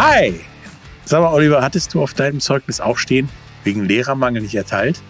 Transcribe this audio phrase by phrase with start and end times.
[0.00, 0.38] Hi!
[1.06, 3.28] Sag mal, Oliver, hattest du auf deinem Zeugnis auch stehen,
[3.64, 5.02] wegen Lehrermangel nicht erteilt?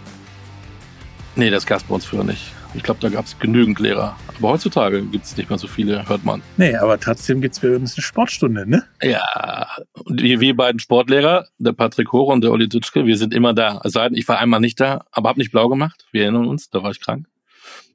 [1.35, 2.51] Nee, das gab es bei uns früher nicht.
[2.73, 4.17] Ich glaube, da gab es genügend Lehrer.
[4.39, 6.41] Aber heutzutage gibt es nicht mehr so viele, hört man.
[6.57, 8.83] Nee, aber trotzdem gibt es bei uns eine Sportstunde, ne?
[9.03, 9.67] Ja,
[10.05, 13.53] und wir, wir beiden Sportlehrer, der Patrick Hoch und der Olli Dutschke, wir sind immer
[13.53, 13.81] da.
[13.83, 16.07] Es sei denn, ich war einmal nicht da, aber habe nicht blau gemacht.
[16.11, 17.27] Wir erinnern uns, da war ich krank.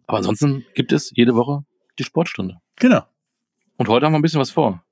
[0.06, 1.64] Aber ansonsten gibt es jede Woche
[1.98, 2.58] die Sportstunde.
[2.76, 3.02] Genau.
[3.78, 4.84] Und heute haben wir ein bisschen was vor.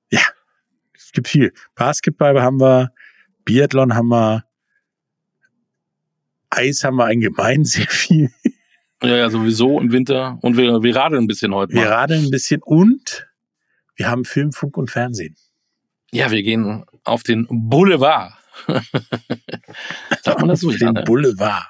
[1.13, 1.53] Es gibt viel.
[1.75, 2.91] Basketball haben wir,
[3.45, 4.47] Biathlon haben wir,
[6.49, 8.33] Eis haben wir allgemein sehr viel.
[9.03, 10.39] Ja, ja, sowieso im Winter.
[10.41, 11.93] Und wir, wir radeln ein bisschen heute Wir mal.
[11.93, 13.29] radeln ein bisschen und
[13.95, 15.37] wir haben Film, Funk und Fernsehen.
[16.13, 18.33] Ja, wir gehen auf den Boulevard.
[20.23, 20.71] Sagt man das so?
[20.71, 20.95] Auf den?
[21.05, 21.67] Boulevard.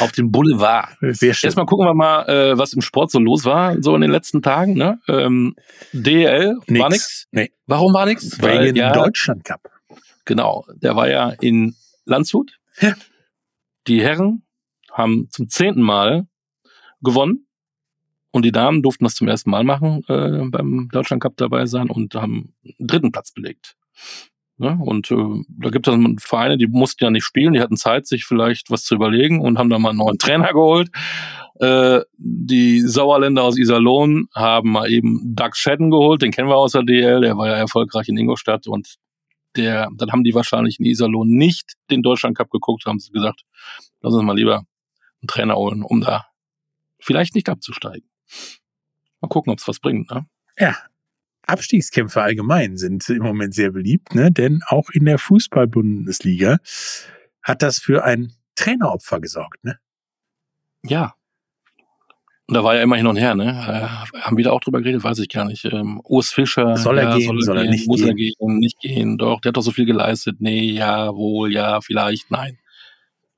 [0.00, 0.96] Auf den Boulevard.
[1.02, 4.42] Erstmal gucken wir mal, äh, was im Sport so los war, so in den letzten
[4.42, 4.74] Tagen.
[4.74, 4.98] Ne?
[5.08, 5.54] Ähm,
[5.92, 7.26] DL war nix.
[7.30, 8.40] Nee, Warum war nix?
[8.40, 9.70] wegen ja, Deutschland Cup.
[10.24, 12.58] genau, der war ja in Landshut.
[12.80, 12.94] Ja.
[13.86, 14.42] Die Herren
[14.92, 16.26] haben zum zehnten Mal
[17.02, 17.46] gewonnen
[18.30, 21.90] und die Damen durften das zum ersten Mal machen, äh, beim Deutschland Cup dabei sein
[21.90, 23.76] und haben einen dritten Platz belegt.
[24.56, 24.78] Ne?
[24.80, 25.16] Und äh,
[25.48, 28.70] da gibt es dann Vereine, die mussten ja nicht spielen, die hatten Zeit, sich vielleicht
[28.70, 30.90] was zu überlegen und haben dann mal einen neuen Trainer geholt.
[31.60, 36.72] Äh, die Sauerländer aus Iserlohn haben mal eben Doug Shedden geholt, den kennen wir aus
[36.72, 38.94] der DL, der war ja erfolgreich in Ingolstadt und
[39.56, 43.42] der, dann haben die wahrscheinlich in Iserlohn nicht den Deutschland Cup geguckt, haben sie gesagt,
[44.02, 44.64] lass uns mal lieber
[45.20, 46.26] einen Trainer holen, um da
[47.00, 48.08] vielleicht nicht abzusteigen.
[49.20, 50.10] Mal gucken, ob es was bringt.
[50.10, 50.26] Ne?
[50.58, 50.76] Ja,
[51.46, 54.32] Abstiegskämpfe allgemein sind im Moment sehr beliebt, ne?
[54.32, 56.58] denn auch in der Fußball-Bundesliga
[57.42, 59.62] hat das für ein Traineropfer gesorgt.
[59.64, 59.78] Ne?
[60.84, 61.14] Ja.
[62.46, 63.46] Und da war ja immer hin und her, ne?
[63.48, 65.64] Äh, haben wir da auch drüber geredet, weiß ich gar nicht.
[65.64, 66.76] Ähm, Urs Fischer.
[66.76, 68.08] Soll er ja, gehen, soll er nicht muss gehen?
[68.08, 69.16] er gehen, nicht gehen.
[69.16, 70.36] Doch, der hat doch so viel geleistet.
[70.40, 72.58] Nee, ja, wohl, ja, vielleicht, nein.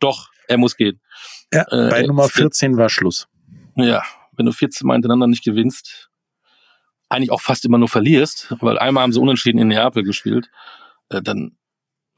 [0.00, 1.00] Doch, er muss gehen.
[1.52, 3.28] Ja, Äh, bei Nummer es- 14 war Schluss.
[3.76, 4.02] Ja,
[4.36, 6.10] wenn du 14 Mal hintereinander nicht gewinnst,
[7.09, 10.50] eigentlich auch fast immer nur verlierst, weil einmal haben sie unentschieden in Neapel gespielt,
[11.09, 11.56] äh, dann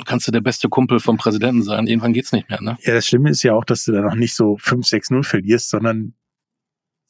[0.05, 1.87] kannst du der beste Kumpel vom Präsidenten sein.
[1.87, 2.79] Irgendwann geht's nicht mehr, ne?
[2.83, 6.15] Ja, das Schlimme ist ja auch, dass du da noch nicht so 5-6-0 verlierst, sondern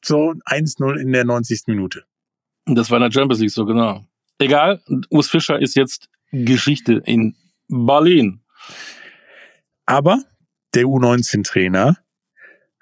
[0.05, 1.65] so 1-0 in der 90.
[1.67, 2.05] Minute.
[2.67, 4.07] Das war in der Champions League so, genau.
[4.39, 7.37] Egal, Urs Fischer ist jetzt Geschichte in
[7.69, 8.41] Berlin.
[9.87, 10.23] Aber
[10.75, 11.97] der U19-Trainer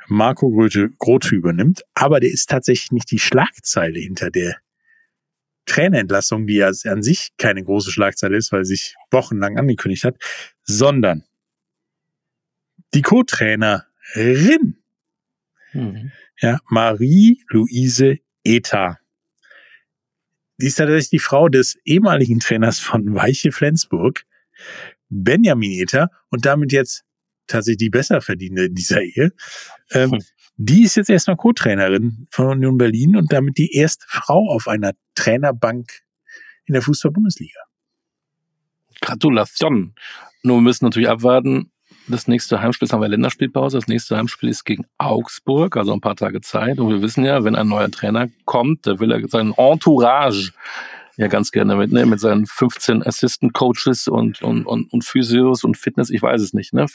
[0.08, 4.56] Marco Grote, Grote übernimmt, aber der ist tatsächlich nicht die Schlagzeile hinter der
[5.66, 10.16] Trainerentlassung, die ja an sich keine große Schlagzeile ist, weil sie sich wochenlang angekündigt hat,
[10.62, 11.24] sondern
[12.94, 14.76] die Co-Trainerin,
[15.72, 16.12] Mhm.
[16.40, 18.98] ja, Marie-Louise Eta.
[20.58, 24.24] Die ist tatsächlich die Frau des ehemaligen Trainers von Weiche Flensburg,
[25.10, 27.04] Benjamin Eta, und damit jetzt
[27.46, 29.32] tatsächlich die besser verdienende in dieser Ehe.
[29.90, 30.20] Ähm, Hm.
[30.56, 34.92] Die ist jetzt erstmal Co-Trainerin von Union Berlin und damit die erste Frau auf einer
[35.14, 36.00] Trainerbank
[36.64, 37.60] in der Fußball-Bundesliga.
[39.02, 39.94] Gratulation.
[40.42, 41.70] Nur wir müssen natürlich abwarten.
[42.08, 43.78] Das nächste Heimspiel, haben wir Länderspielpause.
[43.78, 46.78] Das nächste Heimspiel ist gegen Augsburg, also ein paar Tage Zeit.
[46.78, 50.52] Und wir wissen ja, wenn ein neuer Trainer kommt, da will er seinen Entourage
[51.16, 55.76] ja ganz gerne mitnehmen, mit seinen 15 Assistant Coaches und, und, und, und Physios und
[55.76, 56.10] Fitness.
[56.10, 56.86] Ich weiß es nicht, ne?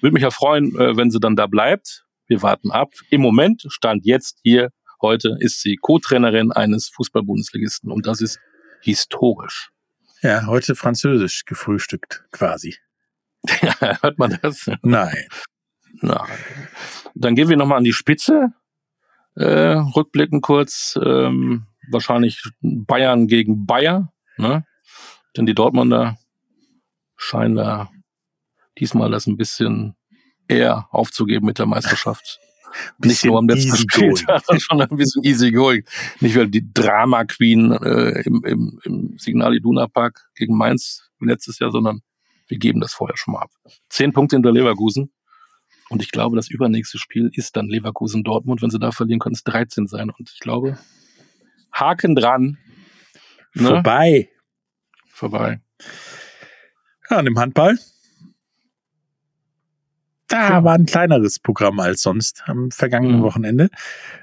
[0.00, 2.04] Würde mich ja freuen, äh, wenn sie dann da bleibt.
[2.30, 2.92] Wir warten ab.
[3.10, 4.70] Im Moment, Stand jetzt hier,
[5.02, 7.90] heute, ist sie Co-Trainerin eines Fußball-Bundesligisten.
[7.90, 8.38] Und das ist
[8.80, 9.72] historisch.
[10.22, 12.76] Ja, heute französisch gefrühstückt quasi.
[13.80, 14.70] Hört man das?
[14.82, 15.26] Nein.
[16.02, 16.24] Na,
[17.16, 18.52] dann gehen wir nochmal an die Spitze.
[19.34, 20.96] Äh, rückblicken kurz.
[21.04, 24.12] Ähm, wahrscheinlich Bayern gegen Bayer.
[24.36, 24.64] Ne?
[25.36, 26.16] Denn die Dortmunder
[27.16, 27.90] scheinen da
[28.78, 29.96] diesmal das ein bisschen
[30.50, 32.40] eher aufzugeben mit der Meisterschaft.
[32.98, 33.76] Nicht nur am letzten.
[33.76, 35.84] Spieltag, sondern ein bisschen easy going.
[36.20, 41.58] Nicht weil die Drama Queen äh, im, im, im Signal Iduna Park gegen Mainz letztes
[41.58, 42.00] Jahr, sondern
[42.48, 43.50] wir geben das vorher schon mal ab.
[43.88, 45.12] Zehn Punkte hinter Leverkusen.
[45.88, 48.62] Und ich glaube, das übernächste Spiel ist dann Leverkusen-Dortmund.
[48.62, 50.10] Wenn sie da verlieren, können es 13 sein.
[50.10, 50.78] Und ich glaube,
[51.72, 52.58] Haken dran.
[53.54, 53.68] Ne?
[53.68, 54.28] Vorbei.
[55.08, 55.60] Vorbei.
[57.10, 57.76] Ja, und im Handball?
[60.30, 63.22] Da war ein kleineres Programm als sonst am vergangenen Mhm.
[63.22, 63.68] Wochenende.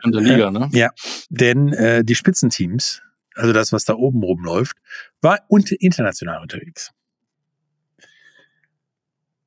[0.04, 0.70] In der Liga, ne?
[0.72, 0.90] Ja,
[1.30, 3.02] denn äh, die Spitzenteams,
[3.36, 4.76] also das, was da oben rumläuft,
[5.22, 6.92] war und international unterwegs.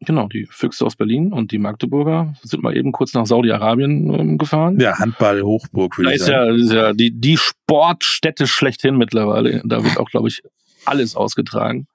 [0.03, 4.39] Genau, die Füchse aus Berlin und die Magdeburger sind mal eben kurz nach Saudi-Arabien ähm,
[4.39, 4.81] gefahren.
[4.81, 6.59] Ja, Handball Hochburg, Da würde ich ist sagen.
[6.59, 9.61] ja, ist ja die, die Sportstätte schlechthin mittlerweile.
[9.67, 10.43] Da wird auch, glaube ich,
[10.87, 11.87] alles ausgetragen.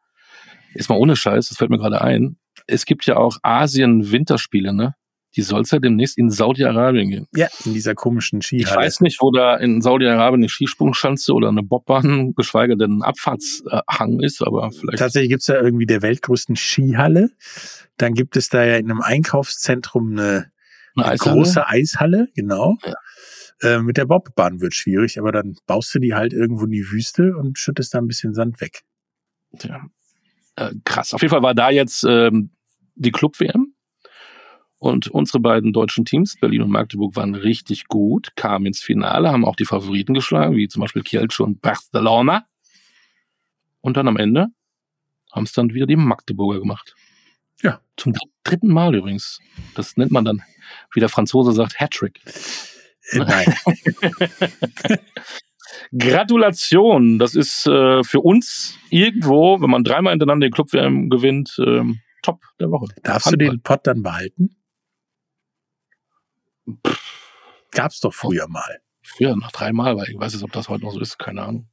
[0.76, 2.38] Ist mal ohne Scheiß, das fällt mir gerade ein.
[2.68, 4.96] Es gibt ja auch Asien-Winterspiele, ne?
[5.36, 7.28] Die soll es ja demnächst in Saudi-Arabien gehen.
[7.36, 8.86] Ja, in dieser komischen Ich Skihalle.
[8.86, 14.22] weiß nicht, wo da in Saudi-Arabien eine Skisprungschanze oder eine Bobbahn, geschweige denn ein Abfahrtshang
[14.22, 15.00] ist, aber vielleicht.
[15.00, 17.32] Tatsächlich gibt's ja irgendwie der weltgrößten Skihalle.
[17.98, 20.52] Dann gibt es da ja in einem Einkaufszentrum eine, eine
[20.96, 21.36] eine Eishalle.
[21.36, 22.78] große Eishalle, genau.
[22.86, 22.94] Ja.
[23.62, 26.90] Äh, mit der Bobbahn wird schwierig, aber dann baust du die halt irgendwo in die
[26.92, 28.84] Wüste und schüttest da ein bisschen Sand weg.
[29.62, 29.82] Ja.
[30.56, 31.14] Äh, krass.
[31.14, 32.52] Auf jeden Fall war da jetzt ähm,
[32.96, 33.74] die Club-WM.
[34.78, 39.46] Und unsere beiden deutschen Teams, Berlin und Magdeburg, waren richtig gut, kamen ins Finale, haben
[39.46, 42.46] auch die Favoriten geschlagen, wie zum Beispiel Kielce und Barcelona.
[43.82, 44.48] Und dann am Ende
[45.32, 46.96] haben es dann wieder die Magdeburger gemacht.
[47.62, 47.80] Ja.
[47.98, 49.40] Zum dr- dritten Mal übrigens.
[49.76, 50.44] Das nennt man dann,
[50.94, 52.22] wie der Franzose sagt, Hattrick.
[53.12, 53.56] Äh, nein,
[55.98, 57.20] Gratulation.
[57.20, 62.00] Das ist äh, für uns irgendwo, wenn man dreimal hintereinander den Club WM gewinnt, ähm,
[62.25, 62.88] top der Woche.
[63.04, 63.50] darfst du Handball.
[63.50, 64.56] den Pott dann behalten?
[67.72, 68.80] Gab's doch früher mal.
[69.04, 71.68] Früher noch dreimal, aber ich weiß nicht, ob das heute noch so ist, keine Ahnung.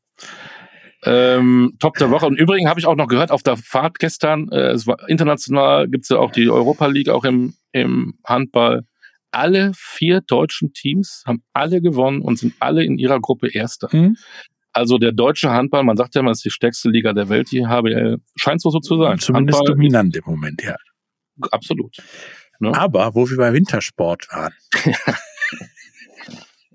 [1.05, 2.27] Ähm, top der Woche.
[2.27, 5.89] Und übrigens habe ich auch noch gehört auf der Fahrt gestern, äh, es war international,
[5.89, 8.85] gibt's ja auch die Europa League auch im, im Handball.
[9.31, 13.89] Alle vier deutschen Teams haben alle gewonnen und sind alle in ihrer Gruppe Erster.
[13.91, 14.17] Hm?
[14.73, 17.51] Also der deutsche Handball, man sagt ja immer, es ist die stärkste Liga der Welt,
[17.51, 19.19] die HBL, scheint so, so zu sein.
[19.19, 20.77] Zumindest Handball, dominant im Moment, ja.
[21.51, 21.97] absolut.
[22.61, 22.73] Ne?
[22.75, 24.55] Aber wo wir bei Wintersport waren,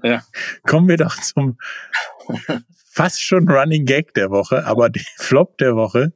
[0.03, 0.23] Ja.
[0.63, 1.57] kommen wir doch zum
[2.91, 6.13] fast schon Running Gag der Woche, aber der Flop der Woche.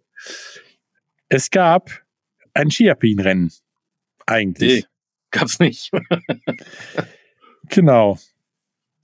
[1.30, 1.90] Es gab
[2.54, 3.52] ein Skialpin-Rennen.
[4.28, 4.84] Eigentlich.
[4.84, 4.86] Nee,
[5.32, 5.92] gab's nicht.
[7.70, 8.20] Genau.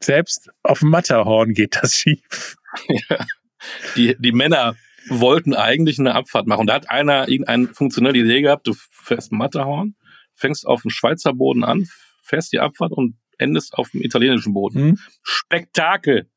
[0.03, 2.55] Selbst auf dem Matterhorn geht das schief.
[3.95, 4.75] die, die Männer
[5.09, 6.67] wollten eigentlich eine Abfahrt machen.
[6.67, 9.95] Da hat einer irgendeine funktionelle Idee gehabt, du fährst Matterhorn,
[10.35, 11.87] fängst auf dem Schweizer Boden an,
[12.23, 14.79] fährst die Abfahrt und endest auf dem italienischen Boden.
[14.79, 14.99] Hm?
[15.23, 16.29] Spektakel.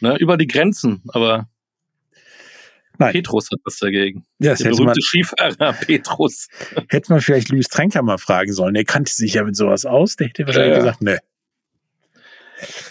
[0.00, 1.48] Ne, über die Grenzen, aber
[2.98, 3.12] Nein.
[3.12, 4.24] Petrus hat was dagegen.
[4.38, 6.48] Ja, das Der hätte man, berühmte Skifahrer Petrus.
[6.88, 8.74] hätte man vielleicht Luis Trenker mal fragen sollen.
[8.74, 10.14] Der kannte sich ja mit sowas aus.
[10.16, 10.84] Der hätte wahrscheinlich Ja, ja.
[10.84, 11.18] gesagt, ne.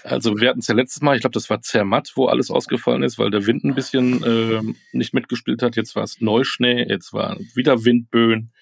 [0.03, 3.03] Also wir hatten es ja letztes Mal, ich glaube, das war Zermatt, wo alles ausgefallen
[3.03, 5.75] ist, weil der Wind ein bisschen ähm, nicht mitgespielt hat.
[5.75, 8.53] Jetzt war es Neuschnee, jetzt war wieder Windböen,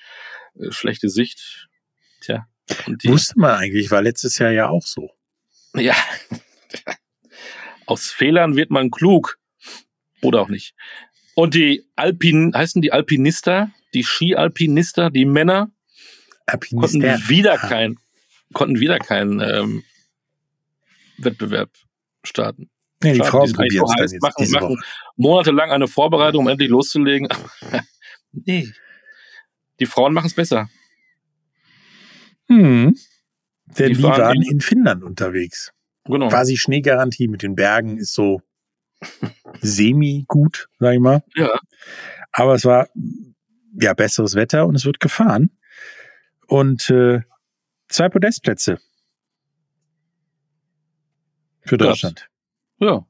[0.60, 1.68] äh, schlechte Sicht.
[2.22, 2.48] Tja.
[2.88, 5.12] Und die, Wusste man eigentlich, war letztes Jahr ja auch so.
[5.76, 5.96] ja.
[7.86, 9.38] Aus Fehlern wird man klug.
[10.22, 10.74] Oder auch nicht.
[11.36, 15.70] Und die Alpin, heißen die Alpinister, die Ski-Alpinister, die Männer,
[16.48, 17.30] konnten Alpinister.
[17.30, 17.98] wieder kein,
[18.54, 19.84] konnten wieder keinen ähm,
[21.18, 21.72] Wettbewerb
[22.24, 22.70] starten.
[23.04, 24.78] Nee, die Frauen probieren es jetzt machen, diese machen
[25.18, 27.28] monatelang eine Vorbereitung, um endlich loszulegen.
[28.32, 28.72] nee.
[29.80, 30.70] Die Frauen machen es besser.
[32.48, 32.96] Hm.
[33.78, 35.72] Denn Die die, waren in- in Finnland unterwegs.
[36.06, 36.30] Genau.
[36.30, 38.42] Quasi Schneegarantie mit den Bergen ist so
[39.62, 41.24] semi-gut, sag ich mal.
[41.36, 41.50] Ja.
[42.32, 42.88] Aber es war
[43.82, 45.52] ja besseres Wetter und es wird gefahren.
[46.48, 47.22] Und äh,
[47.90, 48.80] zwei Podestplätze
[51.66, 51.78] für.
[51.78, 52.28] Deutschland.
[52.80, 53.06] Ja.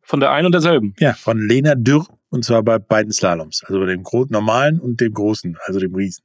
[0.00, 0.94] Von der einen und derselben.
[0.98, 3.62] Ja, von Lena Dürr und zwar bei beiden Slaloms.
[3.64, 6.24] Also bei dem normalen und dem großen, also dem Riesen.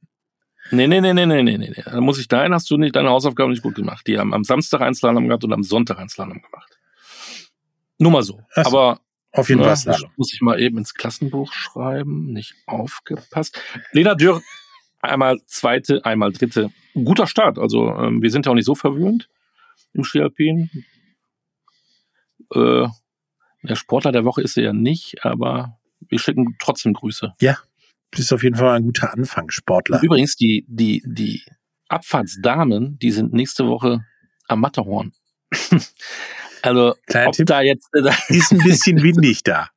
[0.70, 1.82] Nee, nee, nee, nee, nee, nee, nee.
[1.84, 4.06] Da muss ich dahin, hast du nicht deine Hausaufgaben nicht gut gemacht.
[4.06, 6.78] Die haben am Samstag einen Slalom gehabt und am Sonntag einen Slalom gemacht.
[7.98, 8.40] Nur mal so.
[8.54, 8.62] So.
[8.62, 9.00] Aber
[9.32, 10.10] Auf jeden Fall Slalom.
[10.16, 12.32] muss ich mal eben ins Klassenbuch schreiben.
[12.32, 13.60] Nicht aufgepasst.
[13.92, 14.42] Lena Dürr,
[15.00, 16.70] einmal zweite, einmal dritte.
[16.94, 17.58] Guter Start.
[17.58, 19.28] Also ähm, wir sind ja auch nicht so verwöhnt
[19.94, 20.70] im Skialpin.
[22.54, 22.88] Äh,
[23.62, 25.78] der Sportler der Woche ist sie ja nicht, aber
[26.08, 27.34] wir schicken trotzdem Grüße.
[28.10, 30.00] Das ist auf jeden Fall ein guter Anfang, Sportler.
[30.02, 31.42] Übrigens, die, die, die
[31.88, 34.04] Abfahrtsdamen, die sind nächste Woche
[34.46, 35.12] am Matterhorn.
[36.62, 39.68] also, Kleiner ob Tipp, da jetzt, äh, ist ein bisschen windig da.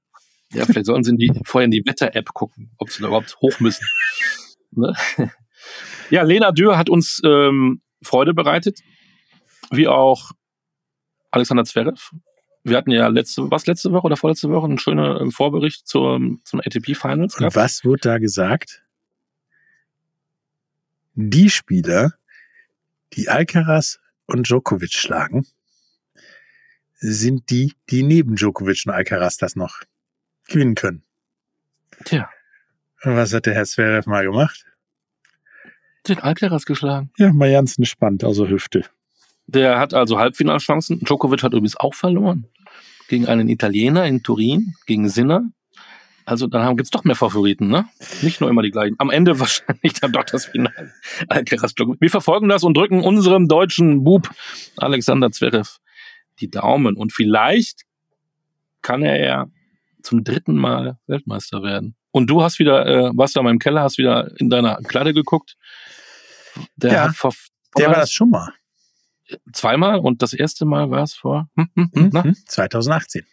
[0.54, 3.36] Ja, vielleicht sollen sie in die, vorher in die Wetter-App gucken, ob sie da überhaupt
[3.42, 3.86] hoch müssen.
[4.74, 4.96] Ne?
[6.12, 8.80] Ja, Lena Dürr hat uns ähm, Freude bereitet,
[9.70, 10.32] wie auch
[11.30, 12.12] Alexander Zverev.
[12.64, 16.42] Wir hatten ja letzte, was letzte Woche oder vorletzte Woche einen schönen ähm, Vorbericht zum,
[16.44, 17.56] zum ATP Finals Und gehabt.
[17.56, 18.84] was wurde da gesagt?
[21.16, 22.14] Die Spieler,
[23.14, 25.46] die Alcaraz und Djokovic schlagen,
[26.94, 29.82] sind die, die neben Djokovic und Alcaraz das noch
[30.48, 31.04] gewinnen können.
[32.06, 32.30] Tja,
[33.04, 34.66] Und was hat der Herr Zverev mal gemacht?
[36.08, 37.12] den Alcaraz geschlagen.
[37.18, 38.86] Ja, mal ganz entspannt, außer Hüfte.
[39.54, 41.00] Der hat also Halbfinalchancen.
[41.02, 42.46] Djokovic hat übrigens auch verloren.
[43.10, 45.44] Gegen einen Italiener in Turin, gegen Sinner.
[46.26, 47.86] Also dann gibt es doch mehr Favoriten, ne?
[48.22, 48.96] Nicht nur immer die gleichen.
[49.00, 50.94] Am Ende wahrscheinlich dann doch das Finale.
[52.00, 54.30] Wir verfolgen das und drücken unserem deutschen Bub
[54.78, 55.80] Alexander Zverev
[56.40, 56.96] die Daumen.
[56.96, 57.82] Und vielleicht
[58.82, 59.46] kann er ja
[60.02, 61.96] zum dritten Mal Weltmeister werden.
[62.12, 65.12] Und du hast wieder, äh, warst da mal im Keller, hast wieder in deiner Kleider
[65.12, 65.58] geguckt.
[66.76, 67.34] Der ja, hat vor,
[67.78, 68.54] der war das schon mal.
[69.54, 73.26] Zweimal und das erste Mal war es vor hm, hm, hm, mhm, 2018.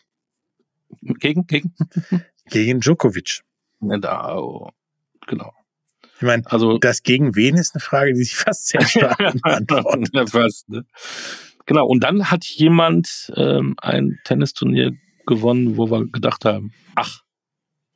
[1.02, 1.74] Gegen, gegen?
[2.46, 3.42] Gegen Djokovic.
[3.80, 4.70] Oh,
[5.26, 5.52] genau.
[6.16, 10.68] Ich meine, also, das gegen wen ist eine Frage, die sich fast sehr stark beantwortet.
[10.68, 10.84] ne?
[11.66, 17.22] Genau, und dann hat jemand ähm, ein Tennisturnier gewonnen, wo wir gedacht haben, ach,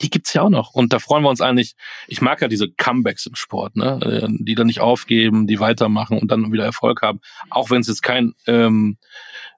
[0.03, 0.75] die gibt's ja auch noch.
[0.75, 1.75] Und da freuen wir uns eigentlich.
[2.09, 4.01] Ich mag ja diese Comebacks im Sport, ne?
[4.03, 7.21] Äh, die dann nicht aufgeben, die weitermachen und dann wieder Erfolg haben.
[7.51, 8.99] Auch wenn es jetzt kein ähm,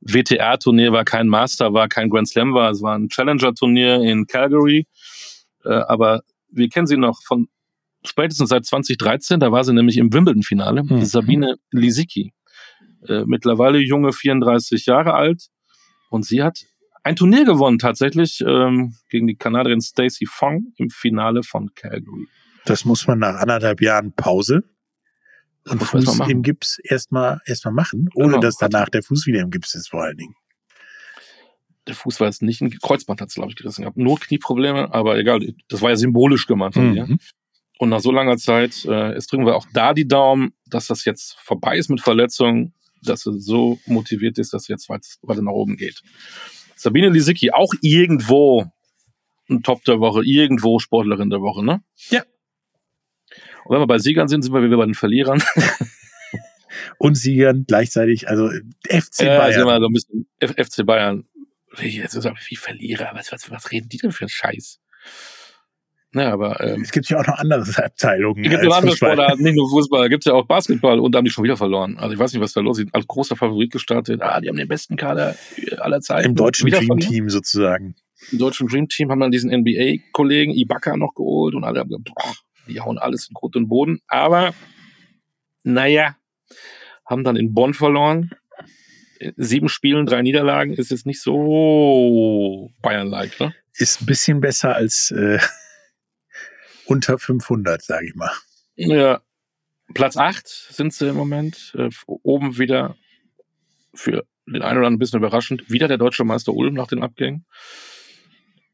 [0.00, 2.70] WTR-Turnier war, kein Master war, kein Grand Slam war.
[2.70, 4.86] Es war ein Challenger-Turnier in Calgary.
[5.64, 7.48] Äh, aber wir kennen sie noch von
[8.04, 9.40] spätestens seit 2013.
[9.40, 10.84] Da war sie nämlich im Wimbledon-Finale.
[10.84, 11.04] Mhm.
[11.04, 12.32] Sabine Lisicki.
[13.08, 15.48] Äh, mittlerweile junge 34 Jahre alt.
[16.10, 16.64] Und sie hat
[17.04, 22.26] ein Turnier gewonnen tatsächlich ähm, gegen die Kanadierin Stacey Fong im Finale von Calgary.
[22.64, 24.64] Das muss man nach anderthalb Jahren Pause
[25.68, 28.40] und Fuß im Gips erstmal erstmal machen, ohne genau.
[28.40, 30.34] dass danach der Fuß wieder im Gips ist vor allen Dingen.
[31.86, 33.98] Der Fuß war jetzt nicht ein Kreuzband, hat es glaube ich gerissen gehabt.
[33.98, 36.92] Nur Knieprobleme, aber egal, das war ja symbolisch gemacht von mhm.
[36.94, 37.16] mir.
[37.78, 41.04] Und nach so langer Zeit, äh, jetzt drücken wir auch da die Daumen, dass das
[41.04, 45.52] jetzt vorbei ist mit Verletzungen, dass er so motiviert ist, dass es jetzt weiter nach
[45.52, 46.02] oben geht.
[46.84, 48.70] Sabine Lisicki, auch irgendwo
[49.48, 51.82] ein Top der Woche, irgendwo Sportlerin der Woche, ne?
[52.10, 52.22] Ja.
[53.64, 55.42] Und wenn wir bei Siegern sind, sind wir wieder bei den Verlierern.
[56.98, 58.50] Und Siegern gleichzeitig, also
[58.86, 59.52] FC ja, Bayern.
[59.54, 61.24] Sind wir so ein bisschen FC Bayern.
[61.80, 64.80] Jetzt ist wie Verlierer, was, was, was reden die denn für einen Scheiß?
[66.14, 68.44] Ja, aber ähm, es gibt ja auch noch andere Abteilungen.
[68.44, 71.18] Es gibt ja andere Sportarten, nicht nur Fußball, gibt es ja auch Basketball und da
[71.18, 71.98] haben die schon wieder verloren.
[71.98, 72.88] Also ich weiß nicht, was da los ist.
[72.94, 74.22] Als großer Favorit gestartet.
[74.22, 75.34] Ah, die haben den besten Kader
[75.78, 76.30] aller Zeiten.
[76.30, 77.96] Im deutschen Dream Team sozusagen.
[78.30, 82.04] Im deutschen Dream Team haben dann diesen NBA-Kollegen Ibaka noch geholt und alle haben gesagt,
[82.14, 82.32] boah,
[82.68, 84.00] die hauen alles in Grund und Boden.
[84.06, 84.54] Aber
[85.64, 86.16] naja,
[87.04, 88.30] haben dann in Bonn verloren.
[89.36, 93.54] Sieben Spielen, drei Niederlagen ist jetzt nicht so Bayern-like, ne?
[93.76, 95.38] Ist ein bisschen besser als äh,
[96.86, 98.30] unter 500, sage ich mal.
[98.76, 99.20] Ja,
[99.92, 101.74] Platz 8 sind sie im Moment.
[101.76, 102.96] Äh, oben wieder
[103.94, 105.70] für den einen oder anderen ein bisschen überraschend.
[105.70, 107.46] Wieder der deutsche Meister Ulm nach den Abgängen.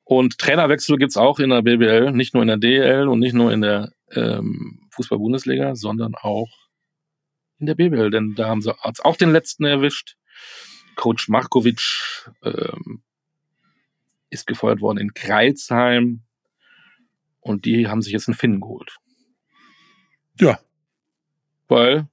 [0.05, 3.53] Und Trainerwechsel gibt's auch in der BBL, nicht nur in der DL und nicht nur
[3.53, 6.49] in der ähm, Fußball-Bundesliga, sondern auch
[7.59, 10.17] in der BBL, denn da haben sie auch den letzten erwischt.
[10.97, 13.03] Coach Markovic ähm,
[14.31, 16.23] ist gefeuert worden in Kreilsheim.
[17.41, 18.97] Und die haben sich jetzt einen Finnen geholt.
[20.39, 20.59] Ja.
[21.69, 22.07] Weil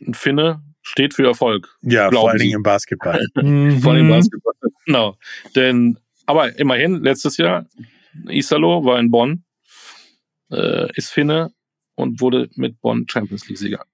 [0.00, 1.76] ein Finne steht für Erfolg.
[1.82, 3.20] Ja, vor allen Dingen im Basketball.
[3.34, 4.08] vor allem im.
[4.08, 4.54] Basketball.
[4.86, 5.16] Genau.
[5.54, 7.66] Denn, aber immerhin, letztes Jahr,
[8.28, 9.44] Isalo war in Bonn,
[10.50, 11.52] äh, ist Finne
[11.94, 13.84] und wurde mit Bonn Champions League-Sieger.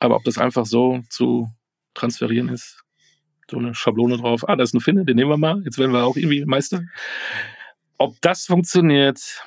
[0.00, 1.48] Aber ob das einfach so zu
[1.94, 2.82] transferieren ist,
[3.50, 5.92] so eine Schablone drauf, ah, da ist ein Finne, den nehmen wir mal, jetzt werden
[5.92, 6.82] wir auch irgendwie Meister.
[7.98, 9.42] Ob das funktioniert,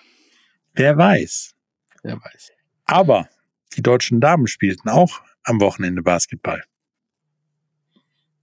[0.77, 1.55] Wer weiß.
[2.03, 2.51] Wer weiß.
[2.85, 3.27] Aber
[3.75, 6.63] die deutschen Damen spielten auch am Wochenende Basketball.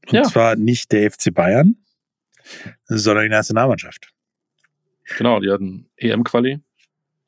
[0.07, 0.23] Und ja.
[0.25, 1.77] zwar nicht der FC Bayern,
[2.87, 4.13] sondern die Nationalmannschaft.
[5.17, 6.61] Genau, die hatten EM-Quali.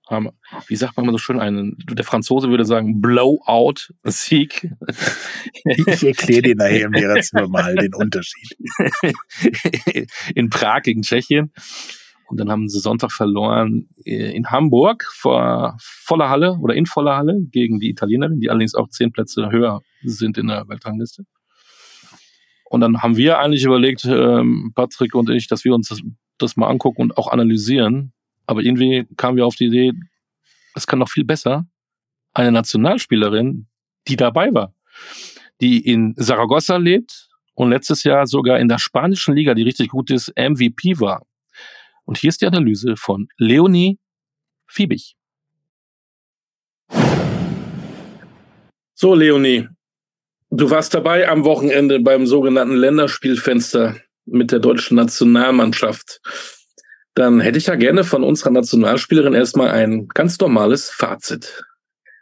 [0.08, 0.30] Haben,
[0.68, 4.70] wie sagt man so schön, einen, der Franzose würde sagen, Blowout-Sieg.
[5.64, 8.56] Ich erkläre dir nachher im Lehrerzimmer mal den Unterschied.
[10.34, 11.52] In Prag gegen Tschechien.
[12.28, 17.16] Und dann haben sie Sonntag verloren äh, in Hamburg vor voller Halle oder in voller
[17.16, 21.24] Halle gegen die Italienerin, die allerdings auch zehn Plätze höher sind in der Weltrangliste.
[22.68, 26.00] Und dann haben wir eigentlich überlegt, ähm, Patrick und ich, dass wir uns das,
[26.38, 28.12] das mal angucken und auch analysieren.
[28.46, 29.92] Aber irgendwie kamen wir auf die Idee,
[30.74, 31.66] es kann doch viel besser
[32.34, 33.66] eine Nationalspielerin,
[34.08, 34.74] die dabei war,
[35.60, 40.10] die in Saragossa lebt und letztes Jahr sogar in der spanischen Liga, die richtig gut
[40.10, 41.24] ist, MVP war.
[42.06, 43.98] Und hier ist die Analyse von Leonie
[44.66, 45.16] Fiebig.
[48.94, 49.68] So, Leonie,
[50.50, 56.20] du warst dabei am Wochenende beim sogenannten Länderspielfenster mit der deutschen Nationalmannschaft.
[57.14, 61.64] Dann hätte ich ja gerne von unserer Nationalspielerin erstmal ein ganz normales Fazit.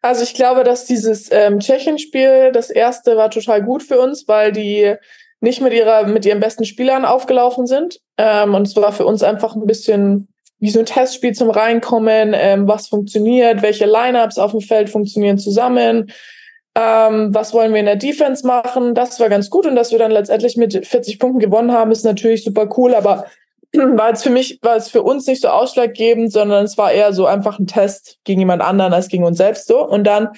[0.03, 4.53] Also ich glaube, dass dieses ähm, Tschechien-Spiel, das erste, war total gut für uns, weil
[4.53, 4.97] die
[5.45, 8.01] nicht mit ihrer, mit ihren besten Spielern aufgelaufen sind.
[8.19, 12.33] Ähm, und es war für uns einfach ein bisschen wie so ein Testspiel zum Reinkommen,
[12.35, 16.11] ähm, was funktioniert, welche Lineups auf dem Feld funktionieren zusammen,
[16.75, 18.95] ähm, was wollen wir in der Defense machen.
[18.95, 22.05] Das war ganz gut und dass wir dann letztendlich mit 40 Punkten gewonnen haben, ist
[22.05, 23.27] natürlich super cool, aber
[23.73, 27.13] war jetzt für mich, war es für uns nicht so ausschlaggebend, sondern es war eher
[27.13, 29.87] so einfach ein Test gegen jemand anderen als gegen uns selbst so.
[29.87, 30.31] Und dann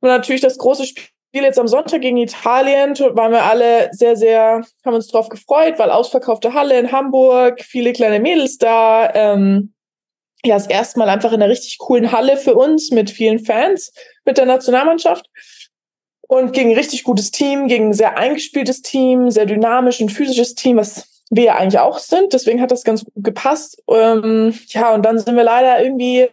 [0.00, 4.94] natürlich das große Spiel jetzt am Sonntag gegen Italien, waren wir alle sehr, sehr, haben
[4.94, 9.72] uns drauf gefreut, weil ausverkaufte Halle in Hamburg, viele kleine Mädels da, ähm,
[10.44, 13.92] ja, das erste Mal einfach in einer richtig coolen Halle für uns mit vielen Fans,
[14.24, 15.26] mit der Nationalmannschaft.
[16.26, 20.54] Und gegen ein richtig gutes Team, gegen ein sehr eingespieltes Team, sehr dynamisch und physisches
[20.54, 22.32] Team, was wir ja eigentlich auch sind.
[22.32, 23.82] Deswegen hat das ganz gut gepasst.
[23.88, 26.28] Ähm, ja, und dann sind wir leider irgendwie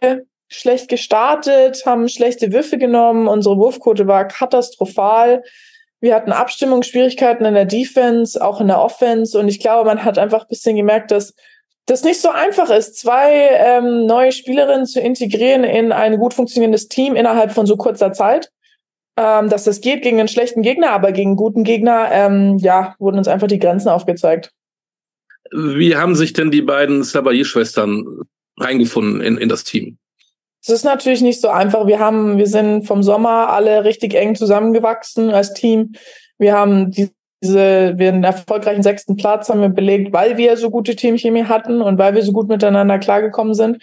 [0.48, 3.28] schlecht gestartet, haben schlechte Würfe genommen.
[3.28, 5.42] Unsere Wurfquote war katastrophal.
[6.00, 9.38] Wir hatten Abstimmungsschwierigkeiten in der Defense, auch in der Offense.
[9.38, 11.34] Und ich glaube, man hat einfach ein bisschen gemerkt, dass
[11.86, 16.88] das nicht so einfach ist, zwei ähm, neue Spielerinnen zu integrieren in ein gut funktionierendes
[16.88, 18.50] Team innerhalb von so kurzer Zeit.
[19.16, 22.94] Ähm, dass das geht gegen einen schlechten Gegner, aber gegen einen guten Gegner, ähm, ja,
[23.00, 24.52] wurden uns einfach die Grenzen aufgezeigt.
[25.50, 28.04] Wie haben sich denn die beiden Sabayi-Schwestern
[28.58, 29.98] reingefunden in, in das Team?
[30.68, 31.86] Es ist natürlich nicht so einfach.
[31.86, 35.92] Wir haben, wir sind vom Sommer alle richtig eng zusammengewachsen als Team.
[36.36, 40.94] Wir haben diese, wir einen erfolgreichen sechsten Platz haben wir belegt, weil wir so gute
[40.94, 43.82] Teamchemie hatten und weil wir so gut miteinander klargekommen sind.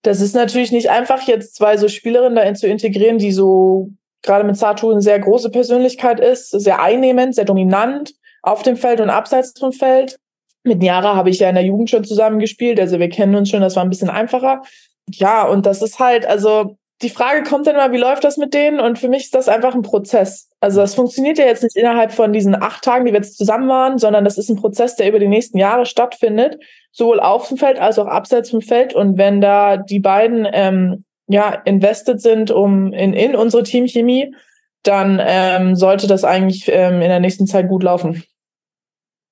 [0.00, 3.90] Das ist natürlich nicht einfach, jetzt zwei so Spielerinnen da zu integrieren, die so
[4.22, 9.02] gerade mit Satu eine sehr große Persönlichkeit ist, sehr einnehmend, sehr dominant auf dem Feld
[9.02, 10.16] und abseits vom Feld.
[10.62, 13.60] Mit Niara habe ich ja in der Jugend schon zusammengespielt, also wir kennen uns schon,
[13.60, 14.62] das war ein bisschen einfacher.
[15.10, 18.54] Ja, und das ist halt, also die Frage kommt dann mal, wie läuft das mit
[18.54, 18.80] denen?
[18.80, 20.48] Und für mich ist das einfach ein Prozess.
[20.60, 23.68] Also das funktioniert ja jetzt nicht innerhalb von diesen acht Tagen, die wir jetzt zusammen
[23.68, 26.58] waren, sondern das ist ein Prozess, der über die nächsten Jahre stattfindet,
[26.92, 28.94] sowohl auf dem Feld als auch abseits vom Feld.
[28.94, 34.34] Und wenn da die beiden ähm, ja invested sind um in, in unsere Teamchemie,
[34.82, 38.22] dann ähm, sollte das eigentlich ähm, in der nächsten Zeit gut laufen.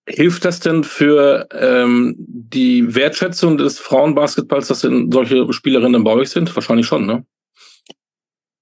[0.09, 6.31] Hilft das denn für ähm, die Wertschätzung des Frauenbasketballs, dass denn solche Spielerinnen bei euch
[6.31, 6.55] sind?
[6.57, 7.25] Wahrscheinlich schon, ne?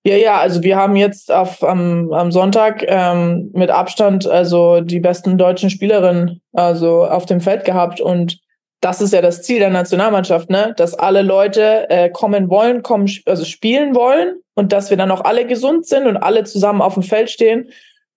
[0.04, 5.00] Ja, ja, also wir haben jetzt auf, am, am Sonntag ähm, mit Abstand also die
[5.00, 8.38] besten deutschen Spielerinnen also auf dem Feld gehabt und
[8.80, 10.74] das ist ja das Ziel der Nationalmannschaft, ne?
[10.78, 15.22] Dass alle Leute äh, kommen wollen, kommen, also spielen wollen und dass wir dann auch
[15.22, 17.70] alle gesund sind und alle zusammen auf dem Feld stehen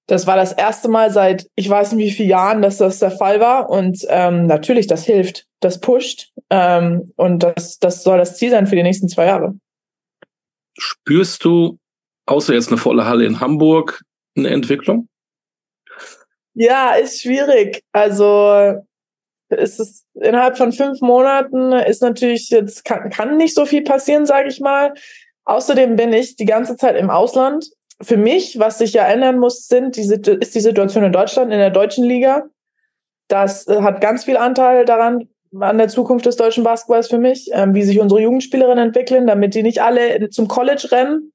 [0.07, 3.11] das war das erste Mal seit ich weiß nicht wie vielen Jahren, dass das der
[3.11, 3.69] Fall war.
[3.69, 6.31] Und ähm, natürlich, das hilft, das pusht.
[6.49, 9.55] Ähm, und das, das soll das Ziel sein für die nächsten zwei Jahre.
[10.77, 11.77] Spürst du,
[12.25, 14.01] außer jetzt eine volle Halle in Hamburg,
[14.35, 15.07] eine Entwicklung?
[16.55, 17.83] Ja, ist schwierig.
[17.91, 18.81] Also
[19.49, 24.25] ist es innerhalb von fünf Monaten ist natürlich jetzt kann, kann nicht so viel passieren,
[24.25, 24.93] sage ich mal.
[25.45, 27.67] Außerdem bin ich die ganze Zeit im Ausland
[28.03, 31.59] für mich, was sich ja ändern muss, sind die, ist die Situation in Deutschland, in
[31.59, 32.45] der deutschen Liga.
[33.27, 35.27] Das äh, hat ganz viel Anteil daran,
[35.59, 39.55] an der Zukunft des deutschen Basketballs für mich, ähm, wie sich unsere Jugendspielerinnen entwickeln, damit
[39.55, 41.31] die nicht alle zum College rennen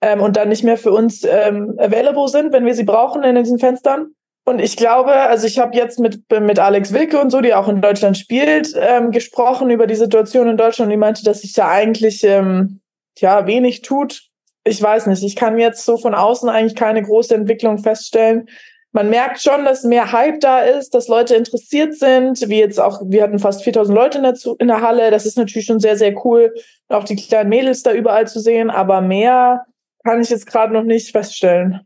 [0.00, 3.34] ähm, und dann nicht mehr für uns ähm, available sind, wenn wir sie brauchen in
[3.36, 4.14] diesen Fenstern.
[4.44, 7.68] Und ich glaube, also ich habe jetzt mit, mit Alex Wilke und so, die auch
[7.68, 11.52] in Deutschland spielt, ähm, gesprochen über die Situation in Deutschland und die meinte, dass sich
[11.52, 12.80] da eigentlich ähm,
[13.18, 14.31] ja wenig tut,
[14.64, 18.48] ich weiß nicht, ich kann jetzt so von außen eigentlich keine große Entwicklung feststellen.
[18.92, 23.00] Man merkt schon, dass mehr Hype da ist, dass Leute interessiert sind, wie jetzt auch,
[23.06, 25.10] wir hatten fast 4000 Leute in der, in der Halle.
[25.10, 26.52] Das ist natürlich schon sehr, sehr cool,
[26.88, 28.70] auch die kleinen Mädels da überall zu sehen.
[28.70, 29.64] Aber mehr
[30.04, 31.80] kann ich jetzt gerade noch nicht feststellen.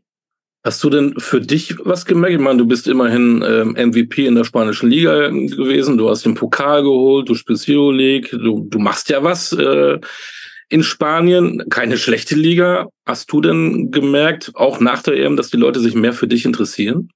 [0.65, 2.35] Hast du denn für dich was gemerkt?
[2.35, 6.33] Ich meine, du bist immerhin ähm, MVP in der spanischen Liga gewesen, du hast den
[6.33, 9.53] Pokal geholt, du spielst Euroleague, du, du machst ja was.
[9.53, 9.99] Äh,
[10.69, 12.87] in Spanien, keine schlechte Liga.
[13.05, 16.45] Hast du denn gemerkt, auch nach der EM, dass die Leute sich mehr für dich
[16.45, 17.09] interessieren?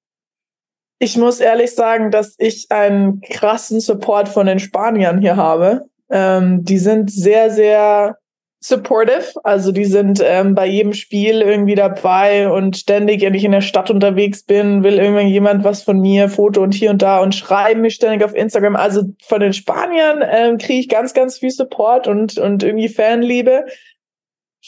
[0.99, 5.85] Ich muss ehrlich sagen, dass ich einen krassen Support von den Spaniern hier habe.
[6.09, 8.17] Ähm, die sind sehr, sehr
[8.63, 9.34] supportive.
[9.43, 13.62] Also die sind ähm, bei jedem Spiel irgendwie dabei und ständig, wenn ich in der
[13.62, 17.82] Stadt unterwegs bin, will irgendjemand was von mir, Foto und hier und da und schreiben
[17.82, 18.76] mich ständig auf Instagram.
[18.76, 23.65] Also von den Spaniern ähm, kriege ich ganz, ganz viel Support und, und irgendwie Fanliebe.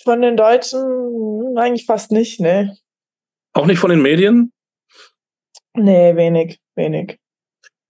[0.03, 2.75] Von den Deutschen hm, eigentlich fast nicht, ne.
[3.53, 4.51] Auch nicht von den Medien?
[5.75, 7.19] Nee, wenig, wenig.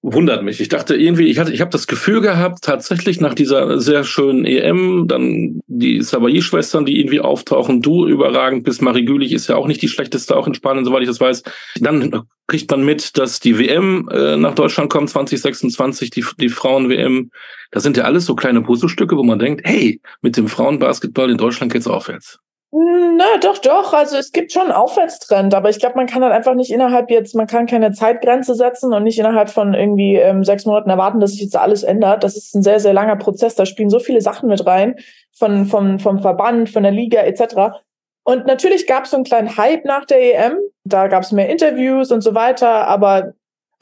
[0.03, 0.59] Wundert mich.
[0.59, 4.45] Ich dachte irgendwie, ich hatte, ich habe das Gefühl gehabt, tatsächlich nach dieser sehr schönen
[4.45, 9.65] EM, dann die Savayi-Schwestern, die irgendwie auftauchen, du überragend bist, Marie Gülich ist ja auch
[9.65, 11.43] nicht die schlechteste, auch in Spanien, soweit ich das weiß.
[11.79, 17.31] Dann kriegt man mit, dass die WM äh, nach Deutschland kommt, 2026, die, die Frauen-WM.
[17.71, 21.37] Das sind ja alles so kleine Puzzlestücke, wo man denkt, hey, mit dem Frauenbasketball in
[21.37, 22.39] Deutschland geht's aufwärts.
[22.75, 23.93] Na, doch, doch.
[23.93, 27.11] Also es gibt schon einen Aufwärtstrend, aber ich glaube, man kann halt einfach nicht innerhalb
[27.11, 31.19] jetzt, man kann keine Zeitgrenze setzen und nicht innerhalb von irgendwie ähm, sechs Monaten erwarten,
[31.19, 32.23] dass sich jetzt alles ändert.
[32.23, 33.53] Das ist ein sehr, sehr langer Prozess.
[33.53, 34.95] Da spielen so viele Sachen mit rein,
[35.37, 37.77] von, vom, vom Verband, von der Liga etc.
[38.23, 40.57] Und natürlich gab es so einen kleinen Hype nach der EM.
[40.83, 43.33] Da gab es mehr Interviews und so weiter, aber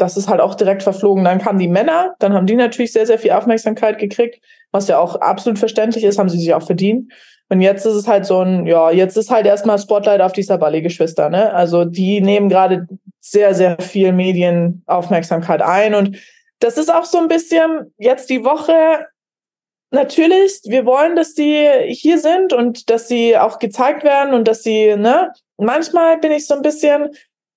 [0.02, 1.24] das ist halt auch direkt verflogen.
[1.24, 4.98] Dann kamen die Männer, dann haben die natürlich sehr, sehr viel Aufmerksamkeit gekriegt, was ja
[4.98, 7.12] auch absolut verständlich ist, haben sie sich auch verdient.
[7.50, 10.42] Und jetzt ist es halt so ein, ja, jetzt ist halt erstmal Spotlight auf die
[10.42, 11.54] Sabali-Geschwister, ne?
[11.54, 12.88] Also die nehmen gerade
[13.20, 15.94] sehr, sehr viel Medienaufmerksamkeit ein.
[15.94, 16.18] Und
[16.60, 19.06] das ist auch so ein bisschen jetzt die Woche.
[19.92, 24.64] Natürlich, wir wollen, dass die hier sind und dass sie auch gezeigt werden und dass
[24.64, 25.34] sie, ne?
[25.58, 27.10] Manchmal bin ich so ein bisschen,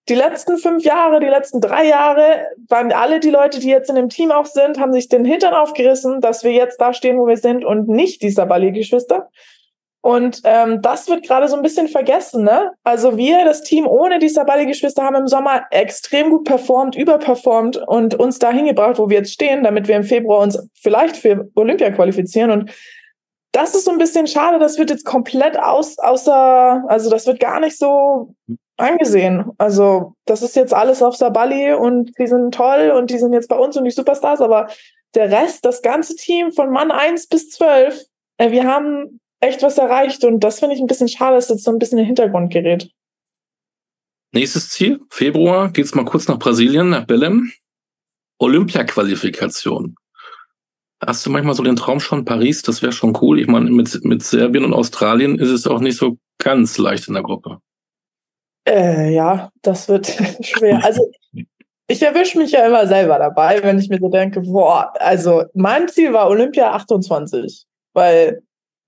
[0.08, 3.96] die letzten fünf Jahre, die letzten drei Jahre waren alle die Leute, die jetzt in
[3.96, 7.26] dem Team auch sind, haben sich den Hintern aufgerissen, dass wir jetzt da stehen, wo
[7.26, 9.30] wir sind und nicht die Sabali-Geschwister.
[10.02, 12.44] Und ähm, das wird gerade so ein bisschen vergessen.
[12.44, 12.72] Ne?
[12.82, 18.14] Also wir, das Team ohne die Sabali-Geschwister, haben im Sommer extrem gut performt, überperformt und
[18.14, 21.90] uns dahin gebracht, wo wir jetzt stehen, damit wir im Februar uns vielleicht für Olympia
[21.90, 22.50] qualifizieren.
[22.50, 22.70] Und
[23.54, 24.58] das ist so ein bisschen schade.
[24.58, 28.34] Das wird jetzt komplett aus, außer, also das wird gar nicht so
[28.76, 29.44] angesehen.
[29.58, 33.48] Also das ist jetzt alles auf Sabali und die sind toll und die sind jetzt
[33.48, 34.68] bei uns und die Superstars, aber
[35.14, 38.04] der Rest, das ganze Team von Mann 1 bis 12,
[38.38, 41.62] äh, wir haben echt was erreicht und das finde ich ein bisschen schade, dass jetzt
[41.62, 42.90] so ein bisschen in den Hintergrund gerät.
[44.32, 47.52] Nächstes Ziel, Februar, geht es mal kurz nach Brasilien, nach Belém.
[48.38, 49.94] Olympia-Qualifikation.
[51.06, 53.40] Hast du manchmal so den Traum schon, Paris, das wäre schon cool.
[53.40, 57.14] Ich meine, mit, mit Serbien und Australien ist es auch nicht so ganz leicht in
[57.14, 57.58] der Gruppe.
[58.66, 60.06] Äh, ja, das wird
[60.40, 60.84] schwer.
[60.84, 61.10] Also
[61.86, 65.88] ich erwische mich ja immer selber dabei, wenn ich mir so denke, boah, also mein
[65.88, 68.42] Ziel war Olympia 28, weil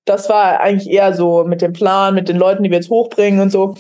[0.07, 3.40] das war eigentlich eher so mit dem Plan, mit den Leuten, die wir jetzt hochbringen
[3.40, 3.74] und so.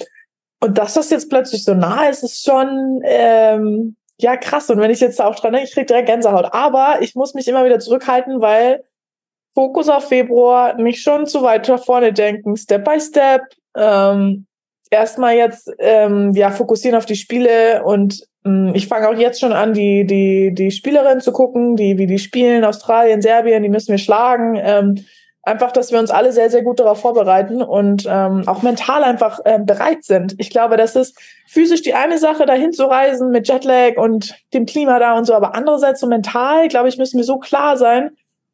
[0.60, 4.70] Und dass das jetzt plötzlich so nah ist, ist schon ähm, ja krass.
[4.70, 6.52] Und wenn ich jetzt auch dran denke, ich kriege direkt Gänsehaut.
[6.52, 8.84] Aber ich muss mich immer wieder zurückhalten, weil
[9.54, 13.42] Fokus auf Februar, nicht schon zu weit nach vorne denken, Step by Step.
[13.74, 14.46] Ähm,
[14.90, 19.52] erstmal jetzt ähm, ja fokussieren auf die Spiele und ähm, ich fange auch jetzt schon
[19.52, 23.92] an, die die die Spielerinnen zu gucken, die wie die spielen, Australien, Serbien, die müssen
[23.92, 24.58] wir schlagen.
[24.62, 25.04] Ähm,
[25.46, 29.38] einfach, dass wir uns alle sehr, sehr gut darauf vorbereiten und ähm, auch mental einfach
[29.44, 30.34] äh, bereit sind.
[30.38, 34.66] Ich glaube, das ist physisch die eine Sache, dahin zu reisen mit Jetlag und dem
[34.66, 38.10] Klima da und so, aber andererseits so mental, glaube ich, müssen wir so klar sein,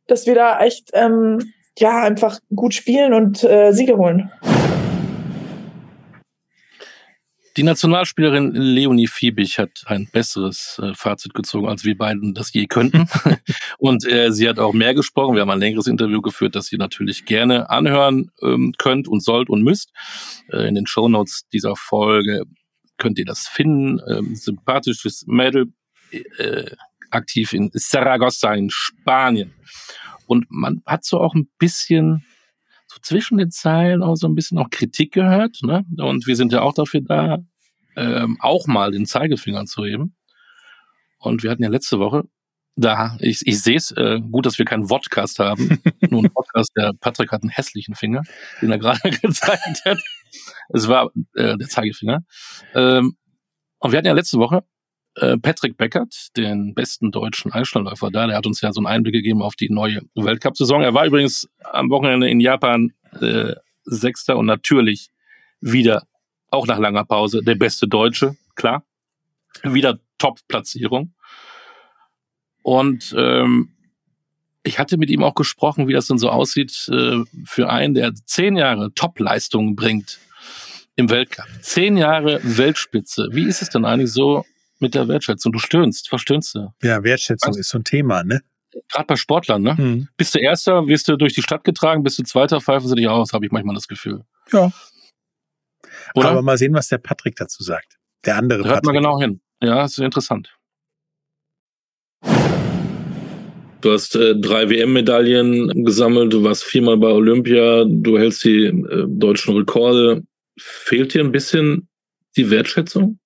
[0.06, 4.30] dass wir da echt ähm, ja einfach gut spielen und äh, Siege holen.
[7.56, 12.66] Die Nationalspielerin Leonie Fiebig hat ein besseres äh, Fazit gezogen, als wir beiden das je
[12.66, 13.06] könnten.
[13.78, 15.34] und äh, sie hat auch mehr gesprochen.
[15.34, 19.50] Wir haben ein längeres Interview geführt, das ihr natürlich gerne anhören ähm, könnt und sollt
[19.50, 19.92] und müsst.
[20.50, 22.44] Äh, in den Show Notes dieser Folge
[22.96, 24.00] könnt ihr das finden.
[24.08, 25.72] Ähm, sympathisches Mädel,
[26.38, 26.70] äh,
[27.10, 29.52] aktiv in Saragossa in Spanien.
[30.26, 32.24] Und man hat so auch ein bisschen
[32.92, 35.58] so zwischen den Zeilen auch so ein bisschen auch Kritik gehört.
[35.62, 35.84] Ne?
[35.98, 37.38] Und wir sind ja auch dafür da,
[37.96, 40.14] ähm, auch mal den Zeigefinger zu heben.
[41.18, 42.24] Und wir hatten ja letzte Woche,
[42.74, 45.80] da, ich, ich sehe es, äh, gut, dass wir keinen Vodcast haben.
[46.10, 48.22] Nur ein Podcast, der Patrick hat einen hässlichen Finger,
[48.60, 49.98] den er gerade gezeigt hat.
[50.70, 52.24] Es war äh, der Zeigefinger.
[52.74, 53.16] Ähm,
[53.78, 54.64] und wir hatten ja letzte Woche
[55.14, 58.26] Patrick Beckert, den besten deutschen Eisschnellläufer da.
[58.26, 60.82] Der hat uns ja so einen Einblick gegeben auf die neue Weltcup-Saison.
[60.82, 65.10] Er war übrigens am Wochenende in Japan äh, Sechster und natürlich
[65.60, 66.06] wieder,
[66.50, 68.84] auch nach langer Pause, der beste Deutsche, klar.
[69.62, 71.14] Wieder Top-Platzierung.
[72.62, 73.72] Und ähm,
[74.62, 78.14] ich hatte mit ihm auch gesprochen, wie das denn so aussieht äh, für einen, der
[78.14, 80.20] zehn Jahre Top-Leistungen bringt
[80.94, 81.46] im Weltcup.
[81.60, 83.28] Zehn Jahre Weltspitze.
[83.32, 84.44] Wie ist es denn eigentlich so,
[84.82, 85.52] mit der Wertschätzung.
[85.52, 86.72] Du stöhnst, verstöhnst du.
[86.82, 88.42] Ja, Wertschätzung also, ist so ein Thema, ne?
[88.90, 89.74] Gerade bei Sportlern, ne?
[89.78, 90.08] Mhm.
[90.16, 93.08] Bist du Erster, wirst du durch die Stadt getragen, bist du Zweiter, pfeifen sie dich
[93.08, 94.24] aus, habe ich manchmal das Gefühl.
[94.52, 94.70] Ja.
[96.14, 96.30] Oder?
[96.30, 97.98] Aber mal sehen, was der Patrick dazu sagt.
[98.24, 98.84] Der andere Hört Patrick.
[98.86, 99.40] mal genau hin.
[99.62, 100.54] Ja, ist interessant.
[103.82, 109.06] Du hast äh, drei WM-Medaillen gesammelt, du warst viermal bei Olympia, du hältst die äh,
[109.08, 110.22] deutschen Rekorde.
[110.58, 111.88] Fehlt dir ein bisschen
[112.36, 113.18] die Wertschätzung?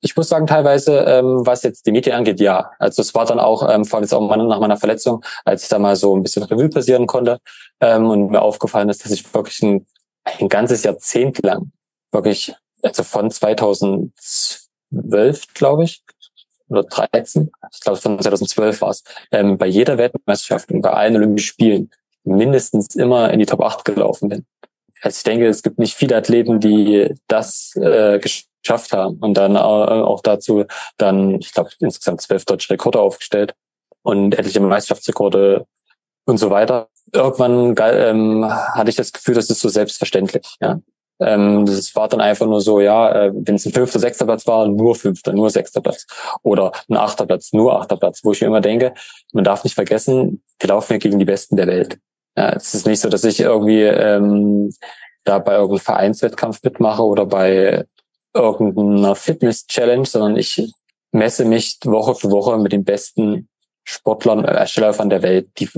[0.00, 2.70] Ich muss sagen, teilweise, ähm, was jetzt die Medien angeht, ja.
[2.78, 5.68] Also es war dann auch, ähm, vor allem jetzt auch nach meiner Verletzung, als ich
[5.68, 7.38] da mal so ein bisschen Revue passieren konnte
[7.80, 9.86] ähm, und mir aufgefallen ist, dass ich wirklich ein,
[10.24, 11.70] ein ganzes Jahrzehnt lang
[12.12, 14.12] wirklich, also von 2012,
[15.54, 16.02] glaube ich,
[16.68, 21.16] oder 13, ich glaube von 2012 war es, ähm, bei jeder Weltmeisterschaft und bei allen
[21.16, 21.90] Olympischen Spielen
[22.24, 24.46] mindestens immer in die Top 8 gelaufen bin.
[25.02, 28.18] Also ich denke, es gibt nicht viele Athleten, die das äh,
[28.68, 30.64] haben und dann äh, auch dazu
[30.96, 33.54] dann, ich glaube, insgesamt zwölf deutsche Rekorde aufgestellt
[34.02, 35.66] und etliche Meisterschaftsrekorde
[36.26, 36.88] und so weiter.
[37.12, 40.46] Irgendwann ähm, hatte ich das Gefühl, das ist so selbstverständlich.
[40.60, 40.80] Ja,
[41.20, 44.46] ähm, das war dann einfach nur so, ja, äh, wenn es ein fünfter, sechster Platz
[44.46, 46.06] war, nur fünfter, nur sechster Platz.
[46.42, 48.94] Oder ein achter Platz, nur achter Platz, wo ich mir immer denke,
[49.32, 51.98] man darf nicht vergessen, wir laufen ja gegen die Besten der Welt.
[52.36, 54.72] Ja, es ist nicht so, dass ich irgendwie ähm,
[55.24, 57.84] da bei irgendeinem Vereinswettkampf mitmache oder bei
[58.34, 60.72] irgendeiner Fitness-Challenge, sondern ich
[61.12, 63.48] messe mich Woche für Woche mit den besten
[63.84, 65.48] Sportlern, äh, Erstellern der Welt.
[65.58, 65.68] Die,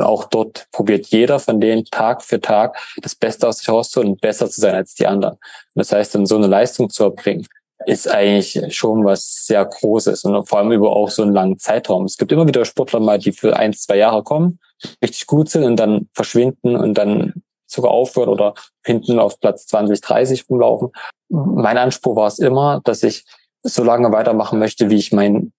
[0.00, 4.20] auch dort probiert jeder von denen Tag für Tag das Beste aus sich rauszuholen und
[4.20, 5.34] besser zu sein als die anderen.
[5.34, 7.46] Und das heißt, dann so eine Leistung zu erbringen,
[7.86, 12.04] ist eigentlich schon was sehr Großes und vor allem über auch so einen langen Zeitraum.
[12.04, 14.58] Es gibt immer wieder Sportler mal, die für ein, zwei Jahre kommen,
[15.02, 18.54] richtig gut sind und dann verschwinden und dann sogar aufhören oder
[18.84, 20.90] hinten auf Platz 20, 30 rumlaufen.
[21.28, 23.24] Mein Anspruch war es immer, dass ich
[23.62, 25.52] so lange weitermachen möchte, wie ich mein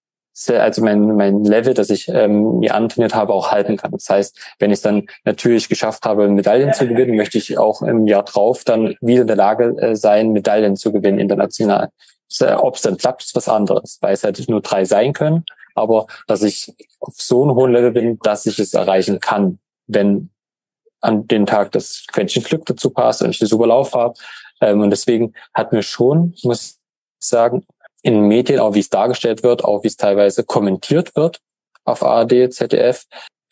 [0.48, 3.90] also mein, mein Level, das ich ähm, mir antrainiert habe, auch halten kann.
[3.90, 7.82] Das heißt, wenn ich es dann natürlich geschafft habe, Medaillen zu gewinnen, möchte ich auch
[7.82, 11.90] im Jahr drauf dann wieder in der Lage äh, sein, Medaillen zu gewinnen international.
[12.40, 15.44] Äh, Ob es dann klappt, ist was anderes, weil es halt nur drei sein können.
[15.74, 20.30] Aber dass ich auf so einem hohen Level bin, dass ich es erreichen kann, wenn
[21.02, 24.14] an den Tag das Quäntchen Glück dazu passt und ich den super Lauf habe.
[24.60, 26.78] Ähm, und deswegen hat mir schon, muss
[27.20, 27.66] ich sagen,
[28.02, 31.40] in Medien, auch wie es dargestellt wird, auch wie es teilweise kommentiert wird
[31.84, 33.04] auf ARD, ZDF,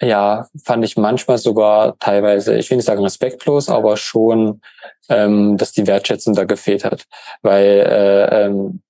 [0.02, 4.62] ja, fand ich manchmal sogar teilweise, ich will nicht sagen respektlos, aber schon,
[5.08, 7.04] ähm, dass die Wertschätzung da gefehlt hat.
[7.42, 8.82] Weil äh, ähm,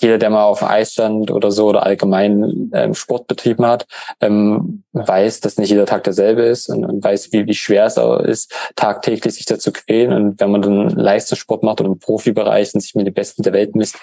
[0.00, 3.86] jeder, der mal auf Eis stand oder so oder allgemein ähm, Sport betrieben hat,
[4.20, 7.98] ähm, weiß, dass nicht jeder Tag derselbe ist und, und weiß, wie, wie schwer es
[7.98, 10.12] auch ist, tagtäglich sich dazu quälen.
[10.12, 13.52] Und wenn man dann Leistungssport macht oder im Profibereich und sich mit den Besten der
[13.52, 13.96] Welt misst,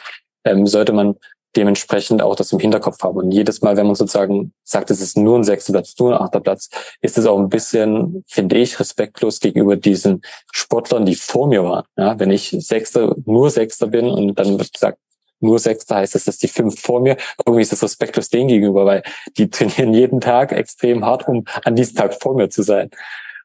[0.44, 1.16] ähm, sollte man
[1.56, 3.18] dementsprechend auch das im Hinterkopf haben.
[3.18, 6.22] Und jedes Mal, wenn man sozusagen sagt, es ist nur ein sechster Platz, nur ein
[6.22, 6.70] achter Platz,
[7.02, 10.22] ist es auch ein bisschen, finde ich, respektlos gegenüber diesen
[10.52, 11.86] Sportlern, die vor mir waren.
[11.98, 15.00] Ja, wenn ich Sechster, nur Sechster bin und dann wird gesagt,
[15.40, 18.86] nur Sechster heißt das, dass die fünf vor mir, irgendwie ist das respektlos denen gegenüber,
[18.86, 19.04] weil
[19.38, 22.90] die trainieren jeden Tag extrem hart, um an diesem Tag vor mir zu sein.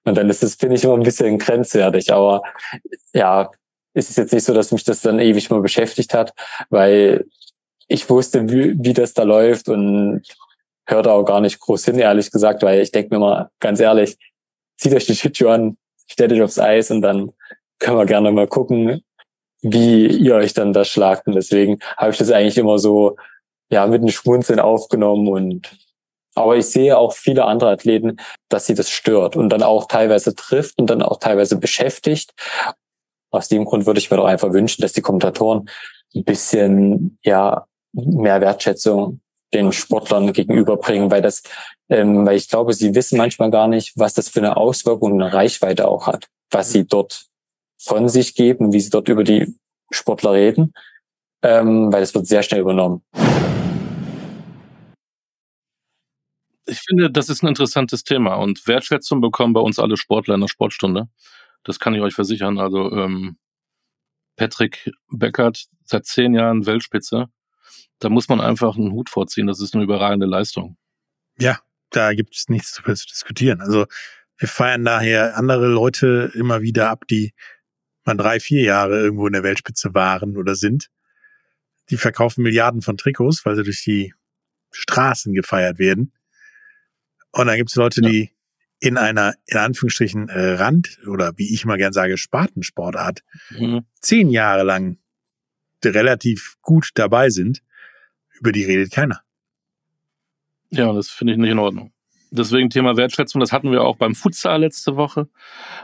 [0.05, 2.13] Und dann ist das, finde ich, immer ein bisschen grenzwertig.
[2.13, 2.43] Aber
[3.13, 3.51] ja,
[3.95, 6.33] ist es jetzt nicht so, dass mich das dann ewig mal beschäftigt hat,
[6.71, 7.27] weil
[7.89, 10.23] ich wusste, wie, wie das da läuft und
[10.87, 14.17] hörte auch gar nicht groß hin, ehrlich gesagt, weil ich denke mir mal ganz ehrlich,
[14.77, 15.77] zieht euch die Shitshow an,
[16.09, 17.33] stellt euch aufs Eis und dann
[17.79, 19.03] können wir gerne mal gucken,
[19.63, 21.27] wie ihr euch dann da schlagt.
[21.27, 23.17] Und deswegen habe ich das eigentlich immer so
[23.71, 25.73] ja mit einem Schmunzeln aufgenommen und
[26.35, 28.17] aber ich sehe auch viele andere Athleten,
[28.49, 32.33] dass sie das stört und dann auch teilweise trifft und dann auch teilweise beschäftigt.
[33.31, 35.69] Aus dem Grund würde ich mir doch einfach wünschen, dass die Kommentatoren
[36.15, 39.21] ein bisschen ja mehr Wertschätzung
[39.53, 41.43] den Sportlern gegenüberbringen, weil das,
[41.91, 45.23] ähm, weil ich glaube, sie wissen manchmal gar nicht, was das für eine Auswirkung und
[45.23, 47.27] eine Reichweite auch hat, was sie dort
[47.85, 49.55] von sich geben, wie sie dort über die
[49.91, 50.73] Sportler reden,
[51.43, 53.03] ähm, weil das wird sehr schnell übernommen.
[56.67, 60.41] Ich finde, das ist ein interessantes Thema und Wertschätzung bekommen bei uns alle Sportler in
[60.41, 61.09] der Sportstunde.
[61.65, 62.59] Das kann ich euch versichern.
[62.59, 63.37] Also ähm,
[64.37, 67.27] Patrick Beckert seit zehn Jahren Weltspitze.
[67.99, 69.47] Da muss man einfach einen Hut vorziehen.
[69.49, 70.77] Das ist eine überragende Leistung.
[71.39, 71.59] Ja,
[71.91, 73.61] da gibt es nichts zu diskutieren.
[73.61, 73.87] Also
[74.39, 77.33] wir feiern daher andere Leute immer wieder ab, die
[78.05, 80.89] mal drei, vier Jahre irgendwo in der Weltspitze waren oder sind.
[81.91, 84.15] Die verkaufen Milliarden von Trikots, weil sie durch die
[84.71, 86.13] Straßen gefeiert werden.
[87.33, 88.09] Und dann gibt es Leute, ja.
[88.09, 88.31] die
[88.79, 93.85] in einer, in Anführungsstrichen, äh, Rand- oder wie ich mal gern sage, Spatensportart mhm.
[94.01, 94.99] zehn Jahre lang
[95.85, 97.63] relativ gut dabei sind,
[98.33, 99.23] über die redet keiner.
[100.71, 101.93] Ja, das finde ich nicht in Ordnung.
[102.35, 105.29] Deswegen Thema Wertschätzung, das hatten wir auch beim Futsal letzte Woche.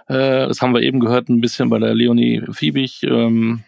[0.07, 3.03] Äh, das haben wir eben gehört, ein bisschen bei der Leonie Fiebig.
[3.03, 3.65] Ähm,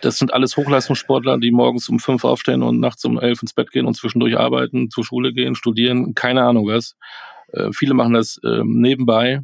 [0.00, 3.70] das sind alles Hochleistungssportler, die morgens um fünf aufstehen und nachts um elf ins Bett
[3.70, 6.96] gehen und zwischendurch arbeiten, zur Schule gehen, studieren, keine Ahnung was.
[7.52, 9.42] Äh, viele machen das äh, nebenbei,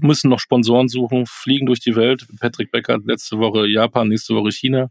[0.00, 2.26] müssen noch Sponsoren suchen, fliegen durch die Welt.
[2.40, 4.90] Patrick Becker letzte Woche Japan, nächste Woche China.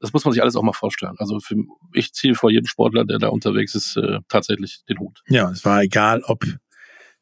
[0.00, 1.14] Das muss man sich alles auch mal vorstellen.
[1.18, 1.56] Also für,
[1.92, 5.22] ich ziehe vor jedem Sportler, der da unterwegs ist, äh, tatsächlich den Hut.
[5.28, 6.44] Ja, es war egal, ob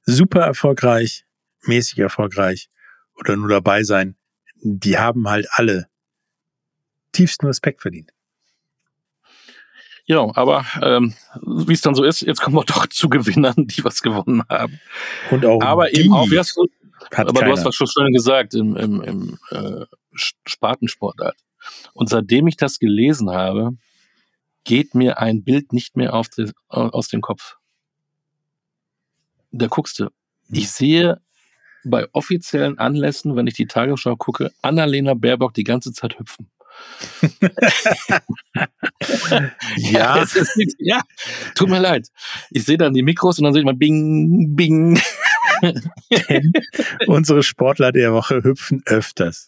[0.04, 1.26] super erfolgreich,
[1.64, 2.70] mäßig erfolgreich
[3.16, 4.16] oder nur dabei sein.
[4.62, 5.88] Die haben halt alle
[7.12, 8.12] tiefsten Respekt verdient.
[10.06, 13.84] Ja, aber ähm, wie es dann so ist, jetzt kommen wir doch zu Gewinnern, die
[13.84, 14.80] was gewonnen haben.
[15.30, 16.66] Und auch aber eben auch, wie hast du,
[17.12, 17.52] hat aber keiner.
[17.52, 21.36] du hast was schon schön gesagt im, im, im äh, Spartensportart.
[21.94, 23.72] Und seitdem ich das gelesen habe,
[24.64, 27.56] geht mir ein Bild nicht mehr auf die, aus dem Kopf.
[29.50, 30.08] Da guckst du.
[30.50, 31.20] Ich sehe
[31.84, 36.50] bei offiziellen Anlässen, wenn ich die Tagesschau gucke, Annalena Baerbock die ganze Zeit hüpfen.
[39.76, 41.00] ja, ist nichts- ja,
[41.54, 42.08] tut mir leid.
[42.50, 45.00] Ich sehe dann die Mikros und dann sehe ich mal Bing, Bing.
[47.06, 49.47] unsere Sportler der Woche hüpfen öfters.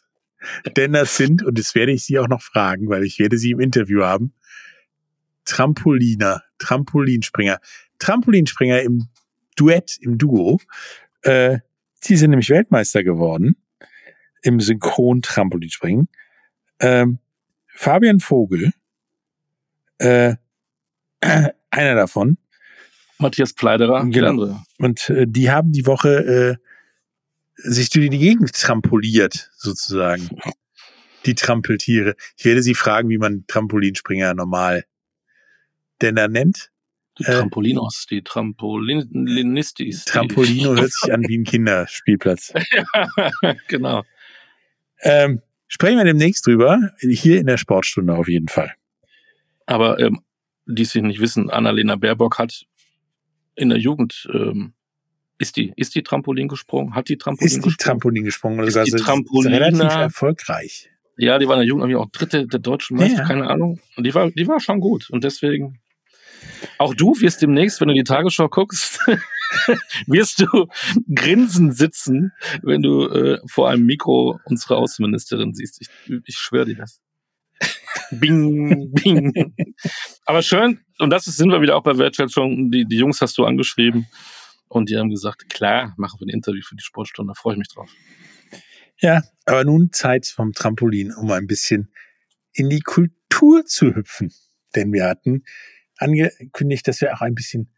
[0.76, 3.50] Denn das sind, und das werde ich Sie auch noch fragen, weil ich werde Sie
[3.50, 4.32] im Interview haben,
[5.44, 7.58] Trampoliner, Trampolinspringer.
[7.98, 9.08] Trampolinspringer im
[9.56, 10.60] Duett, im Duo.
[11.22, 11.58] Äh,
[12.00, 13.56] sie sind nämlich Weltmeister geworden
[14.42, 16.08] im Synchron-Trampolinspringen.
[16.80, 17.18] Ähm,
[17.66, 18.72] Fabian Vogel,
[19.98, 20.36] äh,
[21.70, 22.38] einer davon,
[23.18, 24.28] Matthias Pleiderer, der Genau.
[24.30, 24.62] andere.
[24.78, 26.69] und äh, die haben die Woche äh,
[27.62, 30.28] sich durch die Gegend trampoliert, sozusagen.
[31.26, 32.16] Die Trampeltiere.
[32.36, 34.84] Ich werde sie fragen, wie man Trampolinspringer normal
[36.00, 36.70] denn er nennt.
[37.18, 40.04] Die Äh, Trampolinos, die Trampolinistis.
[40.04, 42.54] Trampolino hört sich an wie ein Kinderspielplatz.
[43.68, 44.04] genau.
[45.02, 48.72] Ähm, sprechen wir demnächst drüber, hier in der Sportstunde auf jeden Fall.
[49.66, 50.20] Aber ähm,
[50.66, 52.66] die es nicht wissen, Annalena Baerbock hat
[53.54, 54.72] in der Jugend ähm,
[55.40, 57.78] ist die ist die Trampolin gesprungen, hat die Trampolin Ist die gesprungen.
[57.78, 60.90] Trampolin gesprungen oder Ist sogar die ist Trampolina- relativ erfolgreich.
[61.16, 63.24] ja, die war in der Jugend auch Dritte der deutschen Meister, ja.
[63.26, 63.80] keine Ahnung.
[63.96, 65.80] Und die war die war schon gut und deswegen
[66.78, 69.00] auch du wirst demnächst, wenn du die Tagesschau guckst,
[70.06, 70.66] wirst du
[71.14, 75.80] grinsend sitzen, wenn du äh, vor einem Mikro unsere Außenministerin siehst.
[75.82, 75.88] Ich,
[76.24, 77.00] ich schwöre dir das.
[78.10, 79.54] Bing, bing.
[80.24, 82.70] Aber schön, und das ist, sind wir wieder auch bei Wertschätzung.
[82.70, 84.06] Die, die Jungs hast du angeschrieben
[84.70, 87.58] und die haben gesagt, klar, machen wir ein Interview für die Sportstunde, da freue ich
[87.58, 87.90] mich drauf.
[89.00, 91.92] Ja, aber nun Zeit vom Trampolin, um ein bisschen
[92.52, 94.32] in die Kultur zu hüpfen.
[94.76, 95.42] Denn wir hatten
[95.98, 97.68] angekündigt, dass wir auch ein bisschen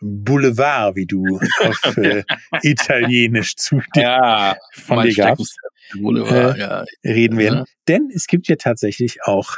[0.00, 2.22] Boulevard, wie du auf äh,
[2.62, 5.56] Italienisch zu dir Ja, von dir gabst,
[5.94, 6.84] Boulevard, Äh, ja.
[7.04, 7.58] reden werden.
[7.60, 7.64] Ja.
[7.88, 9.56] Denn es gibt ja tatsächlich auch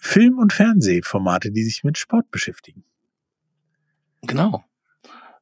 [0.00, 2.84] Film- und Fernsehformate, die sich mit Sport beschäftigen.
[4.22, 4.64] Genau.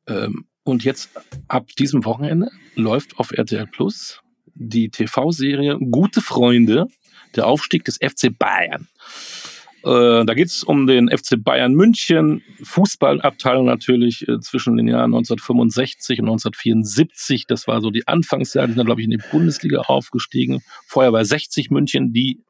[0.07, 1.11] Ähm, und jetzt
[1.49, 4.21] ab diesem Wochenende läuft auf RTL Plus
[4.55, 6.87] die TV-Serie Gute Freunde,
[7.35, 8.89] der Aufstieg des FC Bayern.
[9.85, 16.19] Äh, da geht's um den FC Bayern München, Fußballabteilung natürlich äh, zwischen den Jahren 1965
[16.19, 17.47] und 1974.
[17.47, 20.63] Das war so die Anfangsjahre, die sind, glaube ich, in die Bundesliga aufgestiegen.
[20.87, 22.43] Vorher war 60 München die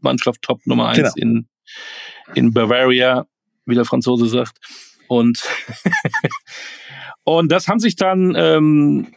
[0.00, 1.12] Mannschaft Top Nummer eins Genau.
[1.16, 1.48] in,
[2.34, 3.26] in Bavaria,
[3.66, 4.58] wie der Franzose sagt.
[5.08, 5.42] Und,
[7.24, 9.08] und das haben sich dann ähm,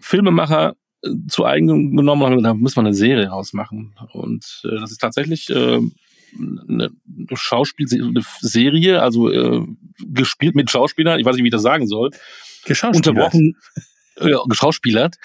[0.00, 3.94] Filmemacher äh, zu eigen genommen und haben gesagt, da muss man eine Serie rausmachen.
[4.12, 5.80] Und äh, das ist tatsächlich äh,
[6.68, 6.90] eine
[7.34, 9.66] Schauspielserie, eine Serie, also äh,
[9.98, 12.10] gespielt mit Schauspielern, ich weiß nicht, wie ich das sagen soll,
[12.94, 13.56] unterbrochen,
[14.16, 15.16] äh, geschauspielert,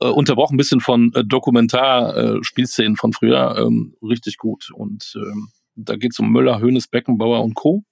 [0.00, 4.70] äh, unterbrochen ein bisschen von äh, Dokumentar-Spielszenen von früher, ähm, richtig gut.
[4.72, 7.82] Und ähm, da geht es um Müller, Hönes, Beckenbauer und Co.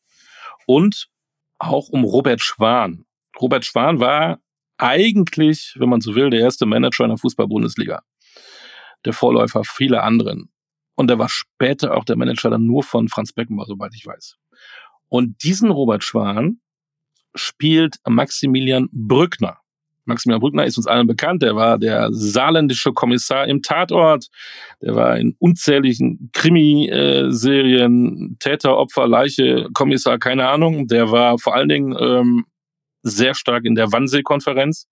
[0.66, 1.08] Und
[1.58, 3.06] auch um Robert Schwan.
[3.40, 4.40] Robert Schwan war
[4.76, 8.02] eigentlich, wenn man so will, der erste Manager in der Fußball-Bundesliga.
[9.04, 10.50] Der Vorläufer vieler anderen.
[10.96, 14.36] Und er war später auch der Manager dann nur von Franz Beckenbauer, soweit ich weiß.
[15.08, 16.60] Und diesen Robert Schwan
[17.34, 19.58] spielt Maximilian Brückner.
[20.06, 21.42] Maximilian Brückner ist uns allen bekannt.
[21.42, 24.28] Der war der saarländische Kommissar im Tatort.
[24.82, 30.88] Der war in unzähligen Krimiserien, Täter, Opfer, Leiche, Kommissar, keine Ahnung.
[30.88, 32.44] Der war vor allen Dingen ähm,
[33.02, 34.88] sehr stark in der Wannsee-Konferenz.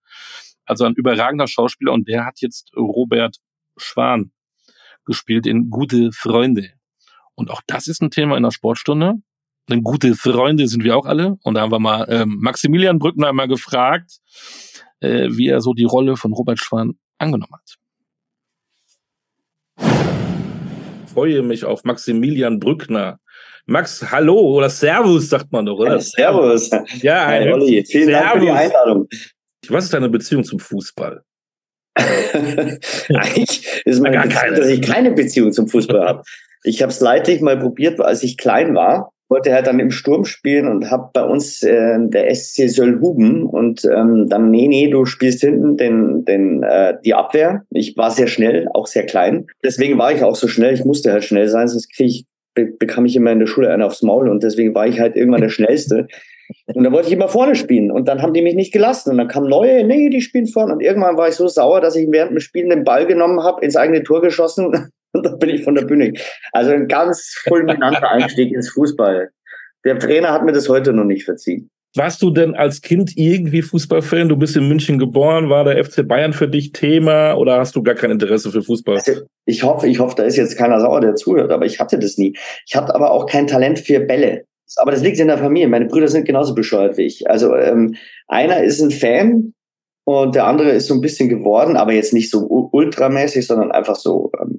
[0.64, 1.92] Also ein überragender Schauspieler.
[1.92, 3.36] Und der hat jetzt Robert
[3.76, 4.32] Schwan
[5.04, 6.70] gespielt in Gute Freunde.
[7.34, 9.14] Und auch das ist ein Thema in der Sportstunde.
[9.68, 11.38] Denn gute Freunde sind wir auch alle.
[11.42, 14.18] Und da haben wir mal ähm, Maximilian Brückner mal gefragt,
[15.02, 17.76] äh, wie er so die Rolle von Robert Schwan angenommen hat.
[21.12, 23.18] Freue mich auf Maximilian Brückner.
[23.66, 25.96] Max, hallo oder Servus, sagt man doch, oder?
[25.96, 26.70] Ja, servus.
[27.00, 27.84] Ja, Hi, Olli.
[27.86, 28.60] Vielen Dank für die Servus.
[28.60, 29.08] Einladung.
[29.68, 31.22] Was ist deine Beziehung zum Fußball?
[31.96, 36.22] Eigentlich ist meine Beziehung, dass ich keine Beziehung zum Fußball habe.
[36.64, 39.12] Ich habe es leidlich mal probiert, als ich klein war.
[39.32, 43.82] Wollte halt dann im Sturm spielen und habe bei uns äh, der SC Söllhuben und
[43.84, 47.62] ähm, dann, nee, nee, du spielst hinten den, den, äh, die Abwehr.
[47.70, 49.46] Ich war sehr schnell, auch sehr klein.
[49.64, 50.74] Deswegen war ich auch so schnell.
[50.74, 53.70] Ich musste halt schnell sein, sonst krieg ich, be bekam ich immer in der Schule
[53.70, 56.08] einen aufs Maul und deswegen war ich halt irgendwann der Schnellste.
[56.66, 57.90] Und dann wollte ich immer vorne spielen.
[57.90, 59.10] Und dann haben die mich nicht gelassen.
[59.12, 60.74] Und dann kamen neue, nee, die spielen vorne.
[60.74, 63.64] Und irgendwann war ich so sauer, dass ich während dem Spielen den Ball genommen habe,
[63.64, 64.90] ins eigene Tor geschossen.
[65.18, 66.12] Und dann bin ich von der Bühne.
[66.52, 69.30] Also ein ganz fulminanter Einstieg ins Fußball.
[69.84, 71.68] Der Trainer hat mir das heute noch nicht verziehen.
[71.94, 74.30] Warst du denn als Kind irgendwie Fußballfan?
[74.30, 75.50] Du bist in München geboren.
[75.50, 78.96] War der FC Bayern für dich Thema oder hast du gar kein Interesse für Fußball?
[78.96, 81.98] Also ich hoffe, ich hoffe, da ist jetzt keiner sauer, der zuhört, aber ich hatte
[81.98, 82.34] das nie.
[82.66, 84.46] Ich hatte aber auch kein Talent für Bälle
[84.76, 85.68] aber das liegt in der Familie.
[85.68, 87.28] Meine Brüder sind genauso bescheuert wie ich.
[87.28, 87.94] Also ähm,
[88.28, 89.54] einer ist ein Fan
[90.04, 93.96] und der andere ist so ein bisschen geworden, aber jetzt nicht so ultramäßig, sondern einfach
[93.96, 94.51] so ähm,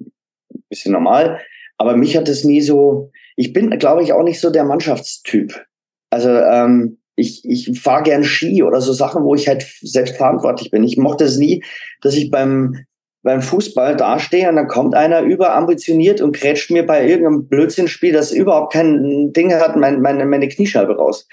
[0.74, 1.40] bisschen normal.
[1.78, 3.10] Aber mich hat es nie so.
[3.36, 5.64] Ich bin, glaube ich, auch nicht so der Mannschaftstyp.
[6.10, 10.70] Also ähm, ich, ich fahre gern Ski oder so Sachen, wo ich halt selbst verantwortlich
[10.70, 10.84] bin.
[10.84, 11.64] Ich mochte es nie,
[12.00, 12.84] dass ich beim
[13.24, 18.32] beim Fußball dastehe und dann kommt einer überambitioniert und grätscht mir bei irgendeinem Blödsinnspiel, das
[18.32, 21.26] überhaupt kein Ding hat, mein, meine, meine Kniescheibe raus.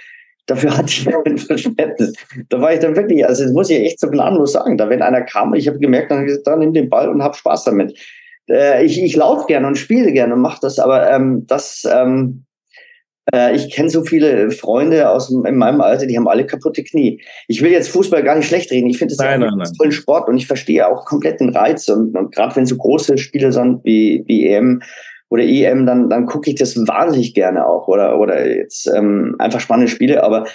[0.48, 2.14] Dafür hatte ich kein Verständnis.
[2.48, 4.78] Da war ich dann wirklich, also das muss ich echt so planlos sagen.
[4.78, 7.36] Da wenn einer kam, ich habe gemerkt, dann gesagt, dann nimm den Ball und hab
[7.36, 8.00] Spaß damit.
[8.50, 12.46] Äh, ich ich laufe gerne und spiele gerne und mache das, aber ähm, das ähm,
[13.34, 17.22] äh, ich kenne so viele Freunde aus in meinem Alter, die haben alle kaputte Knie.
[17.48, 18.90] Ich will jetzt Fußball gar nicht schlecht reden.
[18.90, 19.42] Ich finde es ein
[19.78, 21.88] tollen Sport und ich verstehe auch komplett den Reiz.
[21.90, 24.82] Und, und gerade wenn so große Spiele sind wie, wie EM
[25.30, 27.88] oder EM, dann, dann gucke ich das wahnsinnig gerne auch.
[27.88, 30.24] Oder, oder jetzt ähm, einfach spannende Spiele.
[30.24, 30.46] Aber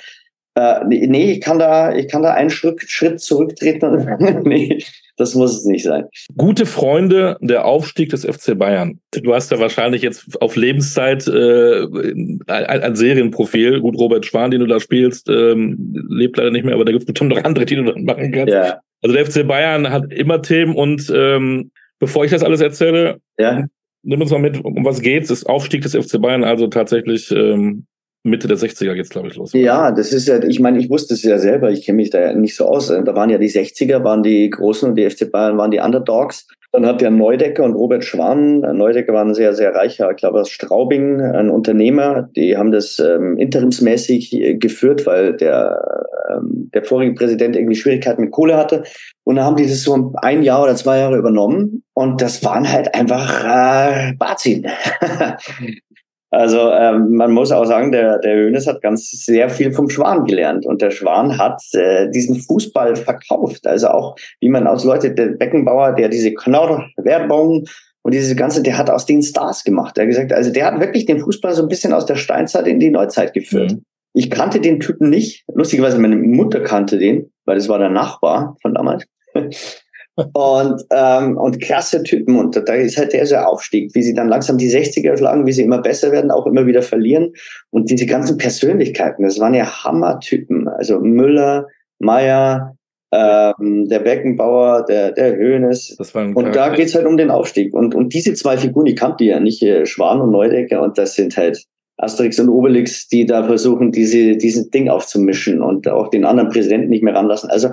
[0.55, 4.43] äh, nee, ich kann da, ich kann da einen Schritt, Schritt zurücktreten.
[4.45, 4.83] nee,
[5.17, 6.05] das muss es nicht sein.
[6.37, 9.01] Gute Freunde, der Aufstieg des FC Bayern.
[9.13, 13.81] Du hast ja wahrscheinlich jetzt auf Lebenszeit äh, ein, ein Serienprofil.
[13.81, 17.03] Gut, Robert Schwan, den du da spielst, ähm, lebt leider nicht mehr, aber da gibt
[17.03, 18.53] es bestimmt noch andere, die du dann machen kannst.
[18.53, 18.81] Ja.
[19.03, 23.65] Also der FC Bayern hat immer Themen und ähm, bevor ich das alles erzähle, ja.
[24.03, 25.29] nimm uns mal mit, um was geht's.
[25.29, 27.87] Das Aufstieg des FC Bayern, also tatsächlich ähm,
[28.27, 29.53] Mitte der 60er geht's, glaube ich, los.
[29.53, 32.21] Ja, das ist ja, ich meine, ich wusste es ja selber, ich kenne mich da
[32.21, 32.89] ja nicht so aus.
[32.89, 36.47] Da waren ja die 60er, waren die Großen und die FC Bayern waren die Underdogs.
[36.73, 40.41] Dann hat der Neudecker und Robert Schwan, Neudecker war ein sehr, sehr reicher, ich glaube
[40.41, 45.81] aus Straubing, ein Unternehmer, die haben das ähm, interimsmäßig äh, geführt, weil der,
[46.29, 48.83] ähm, der vorige Präsident irgendwie Schwierigkeiten mit Kohle hatte.
[49.25, 51.83] Und dann haben die das so ein Jahr oder zwei Jahre übernommen.
[51.95, 54.67] Und das waren halt einfach äh, Bazin.
[56.31, 60.25] Also ähm, man muss auch sagen, der, der Hönes hat ganz sehr viel vom Schwan
[60.25, 63.67] gelernt und der Schwan hat äh, diesen Fußball verkauft.
[63.67, 67.65] Also auch, wie man aus Leute, der Beckenbauer, der diese Knorr-Werbung
[68.03, 69.97] und diese ganze, der hat aus den Stars gemacht.
[69.97, 72.67] Der hat gesagt, also der hat wirklich den Fußball so ein bisschen aus der Steinzeit
[72.67, 73.73] in die Neuzeit geführt.
[73.73, 73.83] Mhm.
[74.13, 75.45] Ich kannte den Typen nicht.
[75.53, 79.05] Lustigerweise, meine Mutter kannte den, weil das war der Nachbar von damals
[80.33, 82.39] und, ähm, und klasse Typen.
[82.39, 85.53] Und da ist halt der, der Aufstieg, wie sie dann langsam die 60er schlagen, wie
[85.53, 87.33] sie immer besser werden, auch immer wieder verlieren.
[87.71, 90.69] Und diese ganzen Persönlichkeiten, das waren ja Hammertypen.
[90.69, 91.67] Also Müller,
[91.99, 92.77] Meier,
[93.13, 95.97] ähm, der Beckenbauer, der, der Höhnes.
[96.15, 97.75] und da geht's halt um den Aufstieg.
[97.75, 101.15] Und, und diese zwei Figuren, die kannte ja nicht, äh, Schwan und Neudecker, und das
[101.15, 101.65] sind halt
[101.99, 106.91] Asterix und Obelix, die da versuchen, diese, dieses Ding aufzumischen und auch den anderen Präsidenten
[106.91, 107.51] nicht mehr ranlassen.
[107.51, 107.71] Also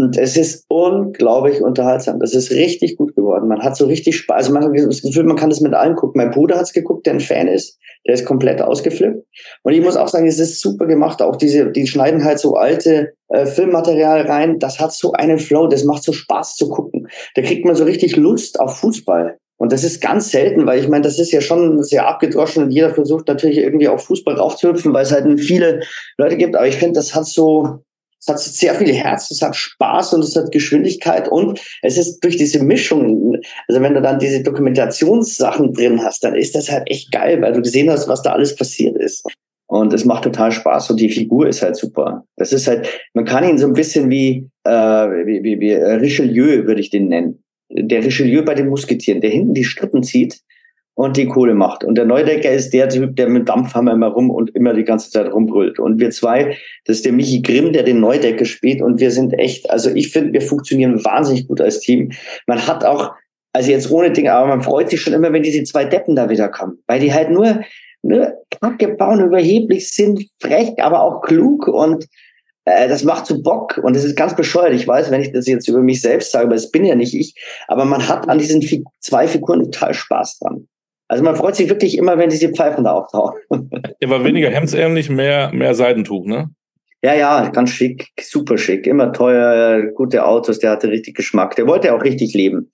[0.00, 2.20] und es ist unglaublich unterhaltsam.
[2.20, 3.48] Das ist richtig gut geworden.
[3.48, 4.36] Man hat so richtig Spaß.
[4.36, 6.22] Also man hat das Gefühl, man kann das mit allen gucken.
[6.22, 7.78] Mein Bruder hat es geguckt, der ein Fan ist.
[8.06, 9.22] Der ist komplett ausgeflippt.
[9.62, 11.20] Und ich muss auch sagen, es ist super gemacht.
[11.20, 14.58] Auch diese, die schneiden halt so alte äh, Filmmaterial rein.
[14.58, 15.66] Das hat so einen Flow.
[15.66, 17.08] Das macht so Spaß zu gucken.
[17.34, 19.36] Da kriegt man so richtig Lust auf Fußball.
[19.60, 22.70] Und das ist ganz selten, weil ich meine, das ist ja schon sehr abgedroschen und
[22.70, 25.82] jeder versucht natürlich irgendwie auf Fußball raufzuhüpfen, weil es halt viele
[26.16, 26.56] Leute gibt.
[26.56, 27.80] Aber ich finde, das hat so,
[28.18, 32.20] es hat sehr viel Herz, es hat Spaß und es hat Geschwindigkeit und es ist
[32.20, 33.36] durch diese Mischung,
[33.68, 37.52] also wenn du dann diese Dokumentationssachen drin hast, dann ist das halt echt geil, weil
[37.52, 39.26] du gesehen hast, was da alles passiert ist.
[39.66, 42.24] Und es macht total Spaß und die Figur ist halt super.
[42.36, 46.64] Das ist halt, man kann ihn so ein bisschen wie, äh, wie, wie, wie Richelieu,
[46.64, 47.44] würde ich den nennen.
[47.70, 50.40] Der Richelieu bei den Musketieren, der hinten die Strippen zieht
[50.94, 51.82] und die Kohle macht.
[51.82, 55.10] Und der Neudecker ist der Typ, der mit Dampfhammer immer rum und immer die ganze
[55.10, 55.78] Zeit rumbrüllt.
[55.78, 58.82] Und wir zwei, das ist der Michi Grimm, der den Neudecker spielt.
[58.82, 62.12] Und wir sind echt, also ich finde, wir funktionieren wahnsinnig gut als Team.
[62.46, 63.12] Man hat auch,
[63.54, 66.28] also jetzt ohne Dinge, aber man freut sich schon immer, wenn diese zwei Deppen da
[66.28, 66.78] wieder kommen.
[66.86, 67.60] Weil die halt nur,
[68.02, 72.06] nur Kacke bauen, überheblich sind, frech, aber auch klug und
[72.88, 74.74] das macht so Bock und das ist ganz bescheuert.
[74.74, 77.14] Ich weiß, wenn ich das jetzt über mich selbst sage, aber es bin ja nicht
[77.14, 77.34] ich,
[77.68, 80.66] aber man hat an diesen Fig zwei Figuren total Spaß dran.
[81.08, 83.40] Also man freut sich wirklich immer, wenn diese Pfeifen da auftauchen.
[84.02, 86.48] Er war weniger hemdsähnlich, mehr, mehr Seidentuch, ne?
[87.02, 91.56] Ja, ja, ganz schick, super schick, immer teuer, gute Autos, der hatte richtig Geschmack.
[91.56, 92.70] Der wollte auch richtig leben.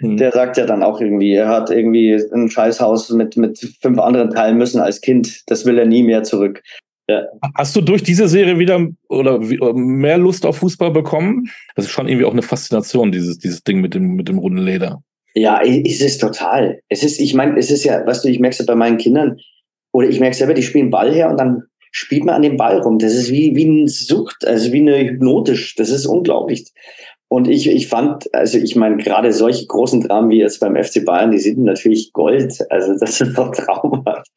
[0.00, 0.16] Mhm.
[0.16, 4.30] Der sagt ja dann auch irgendwie, er hat irgendwie ein Scheißhaus mit, mit fünf anderen
[4.30, 5.42] teilen müssen als Kind.
[5.46, 6.62] Das will er nie mehr zurück.
[7.06, 7.22] Ja.
[7.54, 9.38] Hast du durch diese Serie wieder oder
[9.74, 11.50] mehr Lust auf Fußball bekommen?
[11.76, 14.58] Das ist schon irgendwie auch eine Faszination, dieses, dieses Ding mit dem, mit dem runden
[14.58, 15.02] Leder.
[15.34, 16.80] Ja, ist es total.
[16.88, 19.38] Es ist, ich meine, es ist ja, weißt du, ich merke es bei meinen Kindern,
[19.92, 22.78] oder ich merke selber, die spielen Ball her und dann spielt man an dem Ball
[22.80, 22.98] rum.
[22.98, 25.76] Das ist wie, wie eine Sucht, also wie eine hypnotisch.
[25.76, 26.72] Das ist unglaublich.
[27.28, 31.04] Und ich, ich fand, also ich meine, gerade solche großen Dramen wie jetzt beim FC
[31.04, 32.58] Bayern, die sind natürlich Gold.
[32.70, 34.28] Also das ist doch traumhaft.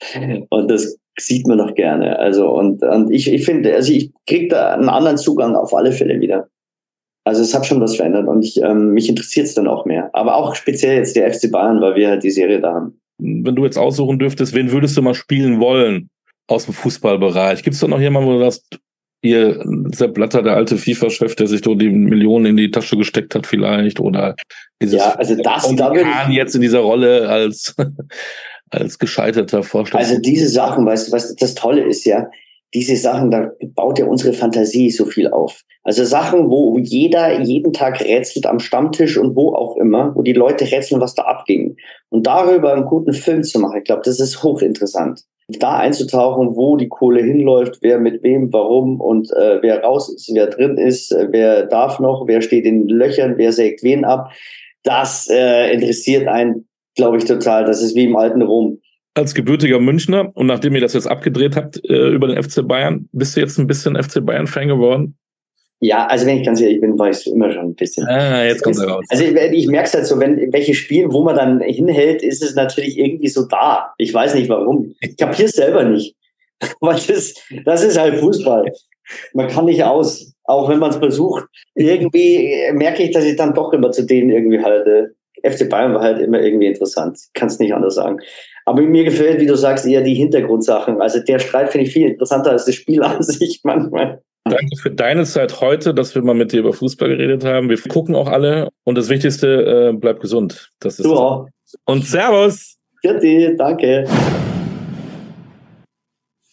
[0.50, 2.20] Und das sieht man doch gerne.
[2.20, 5.92] Also und, und ich, ich finde, also ich kriege da einen anderen Zugang auf alle
[5.92, 6.48] Fälle wieder.
[7.26, 10.10] Also es hat schon was verändert und ich, ähm, mich interessiert es dann auch mehr.
[10.14, 13.00] Aber auch speziell jetzt der FC Bayern, weil wir halt die Serie da haben.
[13.18, 16.10] Wenn du jetzt aussuchen dürftest, wen würdest du mal spielen wollen
[16.48, 17.64] aus dem Fußballbereich?
[17.64, 18.80] Gibt es da noch jemanden, wo du sagst,
[19.22, 19.64] ihr
[19.94, 23.48] Sepp Blatter, der alte FIFA-Chef, der sich doch die Millionen in die Tasche gesteckt hat
[23.48, 24.36] vielleicht oder
[24.82, 27.76] dieses ja, also das da ich, jetzt in dieser Rolle als
[28.70, 30.04] als gescheiterter Vorstand.
[30.04, 32.30] Also diese Sachen, weißt du, was das Tolle ist ja,
[32.74, 35.62] diese Sachen, da baut ja unsere Fantasie so viel auf.
[35.84, 40.34] Also Sachen, wo jeder jeden Tag rätselt am Stammtisch und wo auch immer, wo die
[40.34, 41.78] Leute rätseln, was da abging.
[42.10, 46.76] Und darüber einen guten Film zu machen, ich glaube, das ist hochinteressant da einzutauchen, wo
[46.76, 51.12] die Kohle hinläuft, wer mit wem, warum und äh, wer raus ist, wer drin ist,
[51.12, 54.32] äh, wer darf noch, wer steht in Löchern, wer sägt wen ab,
[54.84, 56.68] das äh, interessiert einen,
[56.98, 57.66] glaube ich, total.
[57.66, 58.80] Das ist wie im alten Rom.
[59.14, 63.10] Als gebürtiger Münchner und nachdem ihr das jetzt abgedreht habt äh, über den FC Bayern,
[63.14, 65.18] bist du jetzt ein bisschen FC Bayern-Fan geworden?
[65.80, 68.08] Ja, also wenn ich ganz ehrlich bin, war ich immer schon ein bisschen.
[68.08, 69.06] Ah, jetzt kommt er raus.
[69.10, 72.42] Also ich, ich merke es halt so, wenn welche Spiele, wo man dann hinhält, ist
[72.42, 73.94] es natürlich irgendwie so da.
[73.98, 74.96] Ich weiß nicht warum.
[75.02, 76.16] Ich kapiere es selber nicht.
[76.82, 77.36] Aber das,
[77.66, 78.72] das ist halt Fußball.
[79.34, 81.46] Man kann nicht aus, auch wenn man es versucht.
[81.76, 85.16] Irgendwie merke ich, dass ich dann doch immer zu denen irgendwie halte.
[85.44, 87.20] FC Bayern war halt immer irgendwie interessant.
[87.34, 88.20] Kann es nicht anders sagen.
[88.66, 91.02] Aber mir gefällt, wie du sagst, eher die Hintergrundsachen.
[91.02, 94.22] Also der Streit finde ich viel interessanter als das Spiel an sich manchmal.
[94.44, 97.70] Danke für deine Zeit heute, dass wir mal mit dir über Fußball geredet haben.
[97.70, 100.72] Wir gucken auch alle und das Wichtigste, äh, bleib gesund.
[100.80, 101.48] Das ist du auch.
[101.86, 102.78] Und Servus.
[103.02, 104.06] Bitte, danke.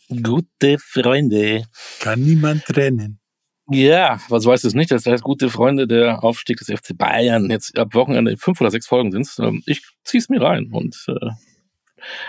[0.09, 1.65] Gute Freunde.
[2.01, 3.19] Kann niemand trennen.
[3.69, 4.91] Ja, was weiß es nicht.
[4.91, 7.49] Das heißt, gute Freunde, der Aufstieg des FC Bayern.
[7.51, 11.31] Jetzt ab Wochenende fünf oder sechs Folgen sind ähm, Ich zieh's mir rein und äh,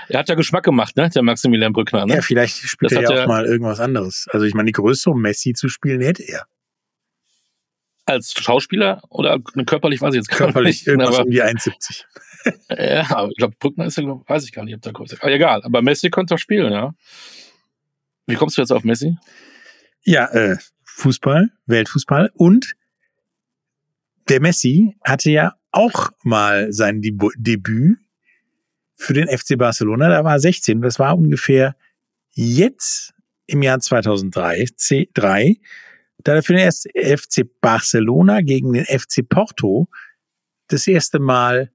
[0.08, 2.06] er hat ja Geschmack gemacht, ne, der Maximilian Brückner.
[2.06, 2.16] Ne?
[2.16, 4.28] Ja, vielleicht spielt das er ja auch mal irgendwas anderes.
[4.32, 6.46] Also ich meine, die Größe, um Messi zu spielen, hätte er.
[8.06, 10.86] Als Schauspieler oder körperlich weiß ich jetzt gar körperlich nicht.
[10.86, 12.04] Körperlich irgendwas aber, um die 1,70.
[13.10, 15.32] ja, aber ich glaube, Brückner ist ja, weiß ich gar nicht, ob der Größe Aber
[15.32, 16.94] egal, aber Messi könnte doch spielen, ja.
[18.28, 19.18] Wie kommst du jetzt auf Messi?
[20.04, 20.58] Ja, äh,
[20.96, 22.76] Fußball, Weltfußball und
[24.30, 27.98] der Messi hatte ja auch mal sein Debüt
[28.96, 30.08] für den FC Barcelona.
[30.10, 30.82] Da war er 16.
[30.82, 31.76] Das war ungefähr
[32.32, 33.14] jetzt
[33.46, 35.60] im Jahr 2003, C3,
[36.24, 39.90] da er für den FC Barcelona gegen den FC Porto
[40.68, 41.72] das erste Mal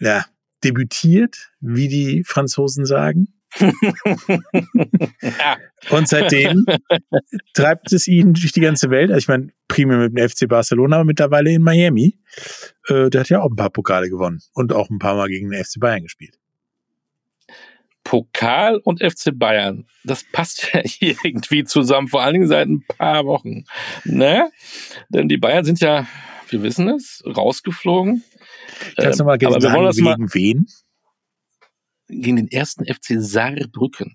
[0.00, 0.24] ja,
[0.64, 3.28] debütiert, wie die Franzosen sagen.
[5.90, 6.64] Und seitdem
[7.54, 9.10] treibt es ihn durch die ganze Welt.
[9.10, 12.18] Also ich meine, primär mit dem FC Barcelona, aber mittlerweile in Miami.
[12.88, 15.50] Äh, der hat ja auch ein paar Pokale gewonnen und auch ein paar Mal gegen
[15.50, 16.34] den FC Bayern gespielt.
[18.04, 20.80] Pokal und FC Bayern, das passt ja
[21.22, 23.64] irgendwie zusammen, vor allen Dingen seit ein paar Wochen.
[24.04, 24.50] Ne?
[25.10, 26.06] Denn die Bayern sind ja,
[26.48, 28.24] wir wissen es, rausgeflogen.
[28.96, 30.66] Kannst du mal ähm, sagen, wir wollen das gegen mal, wen?
[32.08, 34.14] Gegen den ersten FC Saarbrücken.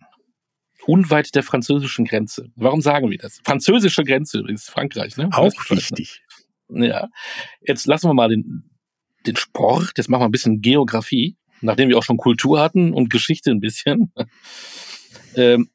[0.85, 2.49] Unweit der französischen Grenze.
[2.55, 3.39] Warum sagen wir das?
[3.43, 5.29] Französische Grenze übrigens, Frankreich, ne?
[5.31, 6.21] Auch wichtig.
[6.69, 7.09] Ja.
[7.61, 8.69] Jetzt lassen wir mal den,
[9.25, 13.09] den Sport, jetzt machen wir ein bisschen Geografie, nachdem wir auch schon Kultur hatten und
[13.09, 14.11] Geschichte ein bisschen.
[15.35, 15.69] ähm,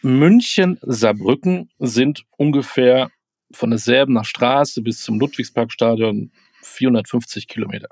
[0.00, 3.10] München, Saarbrücken sind ungefähr
[3.50, 6.30] von derselben nach Straße bis zum Ludwigsparkstadion
[6.62, 7.88] 450 Kilometer.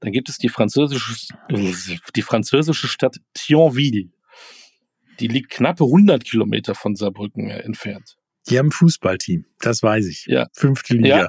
[0.00, 4.10] Dann gibt es die französische, die französische Stadt Thionville.
[5.20, 8.16] Die liegt knappe 100 Kilometer von Saarbrücken entfernt.
[8.48, 10.24] Die haben ein Fußballteam, das weiß ich.
[10.26, 10.46] Ja.
[10.54, 11.18] Fünfte Liga.
[11.18, 11.28] Ja.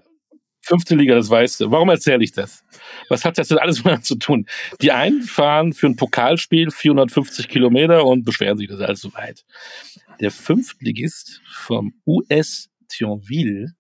[0.64, 1.72] Fünfte Liga, das weißt du.
[1.72, 2.64] Warum erzähle ich das?
[3.10, 4.46] Was hat das denn alles miteinander zu tun?
[4.82, 9.14] Die einen fahren für ein Pokalspiel 450 Kilometer und beschweren sich, das ist alles so
[9.14, 9.44] weit.
[10.20, 13.74] Der Fünftligist vom US Thionville,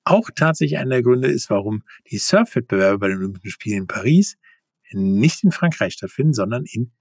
[0.05, 4.39] auch tatsächlich einer der Gründe ist, warum die Surfwettbewerbe bei den Olympischen Spielen in Paris
[4.93, 6.93] nicht in Frankreich stattfinden, sondern in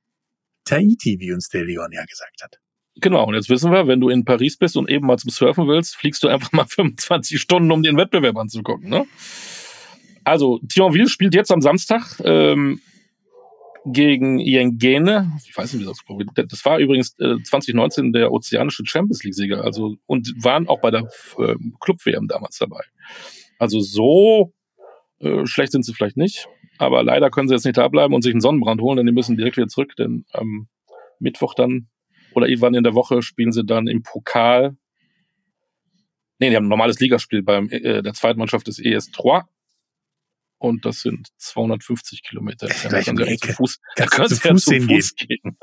[0.65, 2.59] Tahiti, wie uns der Leon ja gesagt hat.
[2.95, 5.67] Genau, und jetzt wissen wir, wenn du in Paris bist und eben mal zum Surfen
[5.67, 8.89] willst, fliegst du einfach mal 25 Stunden, um den Wettbewerb anzugucken.
[8.89, 9.05] Ne?
[10.23, 12.81] Also, Thionville spielt jetzt am Samstag ähm,
[13.85, 15.31] gegen Yengene.
[15.47, 16.51] Ich weiß nicht, wie das ist.
[16.51, 19.63] Das war übrigens äh, 2019 der ozeanische Champions League-Sieger.
[19.63, 21.07] Also, und waren auch bei der
[21.37, 22.81] äh, Club-WM damals dabei.
[23.57, 24.53] Also so
[25.19, 26.47] äh, schlecht sind sie vielleicht nicht.
[26.79, 29.11] Aber leider können sie jetzt nicht da bleiben und sich einen Sonnenbrand holen, denn die
[29.11, 30.69] müssen direkt wieder zurück, denn am
[31.19, 31.89] Mittwoch dann
[32.33, 34.77] oder irgendwann in der Woche spielen sie dann im Pokal.
[36.39, 39.43] Nee, die haben ein normales Ligaspiel beim äh, der zweiten Mannschaft des ES Troyes.
[40.57, 42.67] Und das sind 250 Kilometer.
[42.67, 43.53] Da können sie ja zu.
[43.53, 44.81] Fuß, da können sie ja Fuß zu.
[44.81, 45.57] Fuß gehen.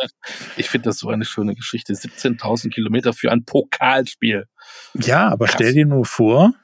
[0.58, 1.94] Ich finde das so eine schöne Geschichte.
[1.94, 4.46] 17.000 Kilometer für ein Pokalspiel.
[4.94, 5.54] Ja, aber Krass.
[5.54, 6.54] stell dir nur vor,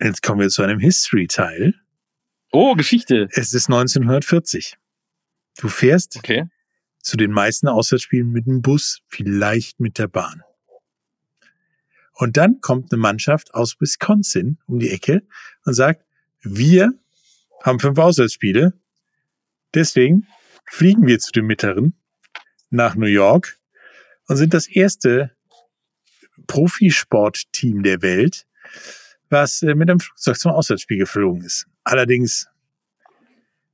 [0.00, 1.74] jetzt kommen wir zu einem History-Teil.
[2.52, 3.28] Oh, Geschichte.
[3.32, 4.76] Es ist 1940.
[5.58, 6.46] Du fährst Okay.
[7.02, 10.42] zu den meisten Auswärtsspielen mit dem Bus, vielleicht mit der Bahn.
[12.12, 15.22] Und dann kommt eine Mannschaft aus Wisconsin um die Ecke
[15.64, 16.04] und sagt,
[16.42, 16.92] wir
[17.62, 18.72] haben fünf Auswärtsspiele,
[19.74, 20.26] deswegen
[20.66, 21.94] fliegen wir zu den Mittleren
[22.68, 23.58] nach New York
[24.28, 25.34] und sind das erste
[26.46, 28.46] Profisportteam der Welt,
[29.30, 31.66] was äh, mit einem Flugzeug zum Auswärtsspiel geflogen ist.
[31.84, 32.48] Allerdings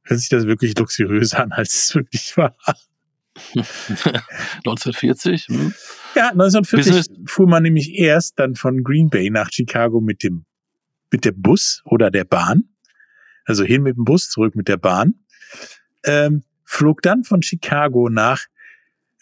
[0.03, 2.57] hört sich das wirklich luxuriös an, als es wirklich war.
[3.55, 5.49] 1940.
[5.49, 5.75] Hm.
[6.15, 10.45] Ja, 1940 Business- fuhr man nämlich erst dann von Green Bay nach Chicago mit dem
[11.13, 12.65] mit dem Bus oder der Bahn.
[13.45, 15.15] Also hin mit dem Bus, zurück mit der Bahn.
[16.05, 18.47] Ähm, flog dann von Chicago nach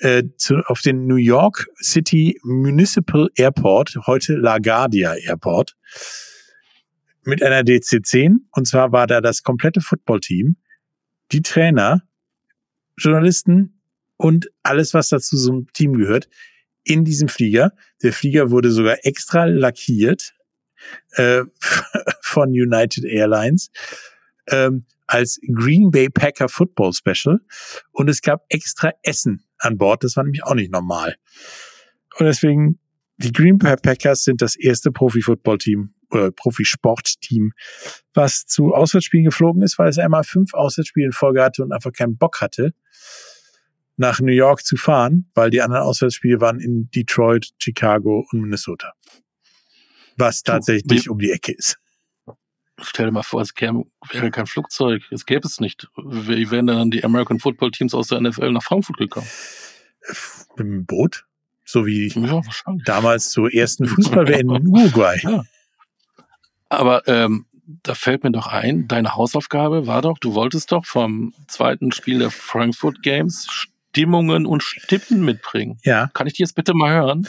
[0.05, 5.77] äh, zu, auf den New York City Municipal Airport, heute LaGuardia Airport,
[7.23, 8.37] mit einer DC-10.
[8.51, 10.57] Und zwar war da das komplette Footballteam,
[11.33, 12.03] die Trainer,
[12.99, 13.81] Journalisten
[14.19, 16.29] und alles, was dazu einem Team gehört,
[16.85, 17.73] in diesem Flieger.
[18.03, 20.35] Der Flieger wurde sogar extra lackiert
[21.13, 21.45] äh,
[22.21, 23.71] von United Airlines
[24.49, 27.41] ähm, als Green Bay Packer Football Special.
[27.93, 30.05] Und es gab extra Essen an Bord.
[30.05, 31.17] Das war nämlich auch nicht normal.
[32.19, 32.79] Und deswegen,
[33.17, 37.53] die Green Bay Packers sind das erste Profi-Football-Team oder Profisportteam,
[38.13, 41.93] was zu Auswärtsspielen geflogen ist, weil es einmal fünf Auswärtsspiele in Folge hatte und einfach
[41.93, 42.73] keinen Bock hatte,
[43.97, 48.93] nach New York zu fahren, weil die anderen Auswärtsspiele waren in Detroit, Chicago und Minnesota.
[50.17, 51.77] Was tatsächlich um die Ecke ist.
[52.81, 55.03] Stell dir mal vor, es käme, wäre kein Flugzeug.
[55.11, 55.89] Es gäbe es nicht.
[55.97, 59.29] Wie wären dann die American Football Teams aus der NFL nach Frankfurt gekommen?
[60.57, 61.25] Mit dem Boot.
[61.65, 62.43] So wie Ja,
[62.85, 65.19] damals zur ersten Fußball-WM in Uruguay.
[66.69, 67.47] Aber ähm,
[67.83, 72.19] da fällt mir doch ein, deine Hausaufgabe war doch, du wolltest doch vom zweiten Spiel
[72.19, 75.79] der Frankfurt Games Stimmungen und Stimmen mitbringen.
[75.85, 77.27] Ja, Kann ich die jetzt bitte mal hören?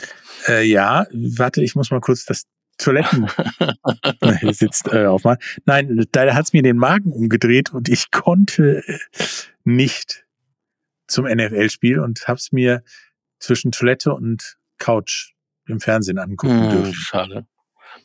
[0.48, 2.43] äh, ja, warte, ich muss mal kurz das
[2.78, 3.28] Toiletten
[4.39, 5.38] Hier sitzt äh, aufmachen.
[5.65, 8.97] Nein, da hat's mir den Magen umgedreht und ich konnte äh,
[9.63, 10.26] nicht
[11.07, 12.84] zum NFL-Spiel und hab's mir
[13.39, 15.32] zwischen Toilette und Couch
[15.67, 16.93] im Fernsehen angucken Hm, dürfen.
[16.93, 17.47] schade.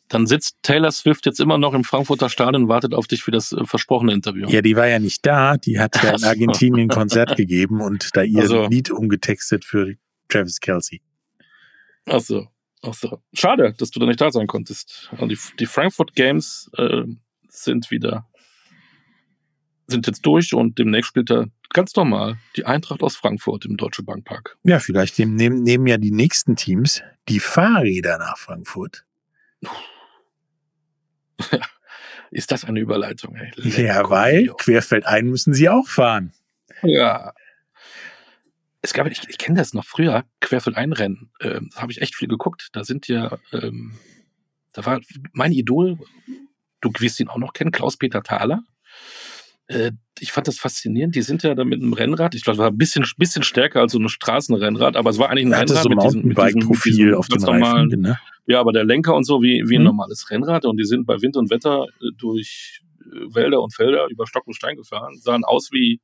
[0.09, 3.31] Dann sitzt Taylor Swift jetzt immer noch im Frankfurter Stadion und wartet auf dich für
[3.33, 4.49] das äh, versprochene Interview.
[4.49, 5.57] Ja, die war ja nicht da.
[5.57, 6.25] Die hat ja in.
[6.25, 8.67] Argentinien ein Konzert gegeben und da ihr Also.
[8.67, 9.95] Lied umgetextet für
[10.29, 11.03] Travis Kelsey.
[12.07, 12.47] Ach so.
[12.83, 13.23] Ach so.
[13.33, 15.11] Schade, dass du da nicht da sein konntest.
[15.21, 17.03] Die, die Frankfurt Games äh,
[17.49, 18.27] sind wieder
[19.91, 24.03] sind jetzt durch und demnächst spielt er ganz normal die Eintracht aus Frankfurt im Deutsche
[24.03, 24.57] Bankpark.
[24.63, 29.05] Ja, vielleicht nehmen, nehmen, ja die nächsten Teams die Fahrräder nach Frankfurt.
[32.31, 33.37] Ist das eine Überleitung?
[33.37, 33.51] Ey?
[33.83, 34.55] Ja, weil mio.
[34.55, 36.33] querfeldein müssen sie auch fahren.
[36.83, 37.35] Ja.
[38.83, 41.31] Es gab, ich, ich kenne das noch früher, Querfeldeinrennen.
[41.41, 42.69] Ähm, da habe ich echt viel geguckt.
[42.73, 43.93] Da sind ja, ähm,
[44.73, 45.01] da war
[45.33, 45.99] mein Idol,
[46.81, 48.63] du wirst ihn auch noch kennen, Klaus-Peter Thaler.
[49.67, 51.15] Äh, ich fand das faszinierend.
[51.15, 52.35] Die sind ja da mit einem Rennrad.
[52.35, 55.47] Ich glaube, war ein bisschen, bisschen stärker als so ein Straßenrennrad, aber es war eigentlich
[55.47, 58.01] ein Rennrad so mit diesem, mit diesem, diesem auf normalen, Reifen.
[58.01, 58.19] Ne?
[58.47, 59.85] ja, aber der Lenker und so wie, wie ein Mhm.
[59.89, 62.81] normales Rennrad und die sind bei Wind und Wetter äh, durch
[63.35, 66.01] Wälder und Felder über Stock und Stein gefahren, sahen aus wie,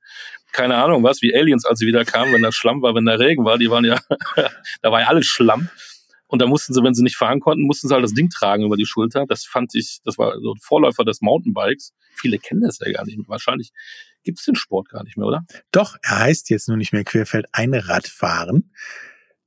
[0.52, 3.14] keine Ahnung was, wie Aliens, als sie wieder kamen, wenn da Schlamm war, wenn da
[3.14, 3.98] Regen war, die waren ja,
[4.82, 5.68] da war ja alles Schlamm.
[6.28, 8.64] Und da mussten sie, wenn sie nicht fahren konnten, mussten sie halt das Ding tragen
[8.64, 9.26] über die Schulter.
[9.28, 11.92] Das fand ich, das war so ein Vorläufer des Mountainbikes.
[12.14, 13.28] Viele kennen das ja gar nicht mehr.
[13.28, 13.70] Wahrscheinlich
[14.24, 15.46] gibt es den Sport gar nicht mehr, oder?
[15.70, 18.72] Doch, er heißt jetzt nur nicht mehr Querfeldeinradfahren,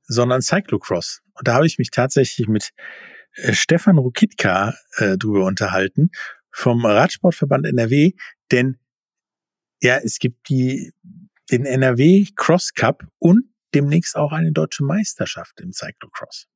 [0.03, 1.21] sondern Cyclocross.
[1.33, 2.69] Und da habe ich mich tatsächlich mit
[3.33, 6.11] äh, Stefan Rukitka äh, drüber unterhalten
[6.51, 8.13] vom Radsportverband NRW,
[8.51, 8.77] denn
[9.81, 10.91] ja, es gibt die,
[11.51, 16.47] den NRW Cross Cup und demnächst auch eine deutsche Meisterschaft im Cyclocross.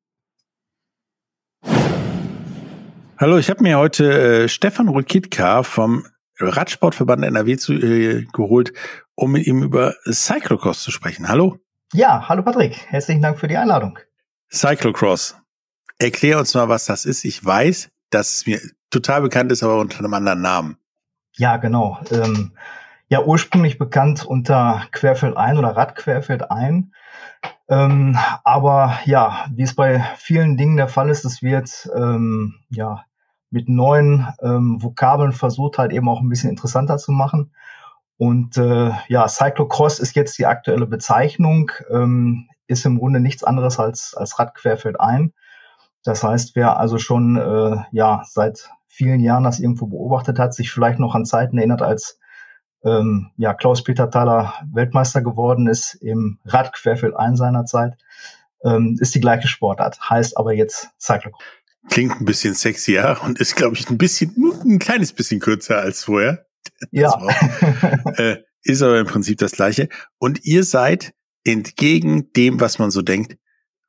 [3.18, 6.06] Hallo, ich habe mir heute äh, Stefan Rukitka vom
[6.39, 8.74] Radsportverband NRW zu, äh, geholt,
[9.16, 11.30] um mit ihm über Cyclocross zu sprechen.
[11.30, 11.60] Hallo.
[11.94, 12.76] Ja, hallo Patrick.
[12.88, 14.00] Herzlichen Dank für die Einladung.
[14.52, 15.38] Cyclocross.
[16.00, 17.24] Erklär uns mal, was das ist.
[17.24, 18.59] Ich weiß, dass es mir
[18.89, 20.78] total bekannt ist, aber unter einem anderen Namen.
[21.36, 21.99] Ja, genau.
[22.11, 22.51] Ähm,
[23.07, 26.93] ja, ursprünglich bekannt unter Querfeldein oder Radquerfeldein.
[27.70, 33.03] Ähm, aber ja, wie es bei vielen Dingen der Fall ist, es wird ähm, ja
[33.49, 37.53] mit neuen ähm, Vokabeln versucht, halt eben auch ein bisschen interessanter zu machen.
[38.18, 43.80] Und äh, ja, Cyclocross ist jetzt die aktuelle Bezeichnung, ähm, ist im Grunde nichts anderes
[43.80, 45.34] als, als Radquerfeldein.
[46.04, 50.72] Das heißt, wer also schon äh, ja seit vielen Jahren das irgendwo beobachtet hat, sich
[50.72, 52.20] vielleicht noch an Zeiten erinnert, als
[52.84, 57.97] ähm, ja, Klaus-Peter Thaler Weltmeister geworden ist im Radquerfeldein seiner Zeit,
[58.64, 61.43] ähm, ist die gleiche Sportart, heißt aber jetzt Cyclocross.
[61.89, 65.80] Klingt ein bisschen sexier und ist, glaube ich, ein bisschen, nur ein kleines bisschen kürzer
[65.80, 66.45] als vorher.
[66.91, 67.10] Ja.
[67.20, 68.20] Wort.
[68.20, 69.89] Äh, ist aber im Prinzip das gleiche.
[70.18, 73.38] Und ihr seid entgegen dem, was man so denkt,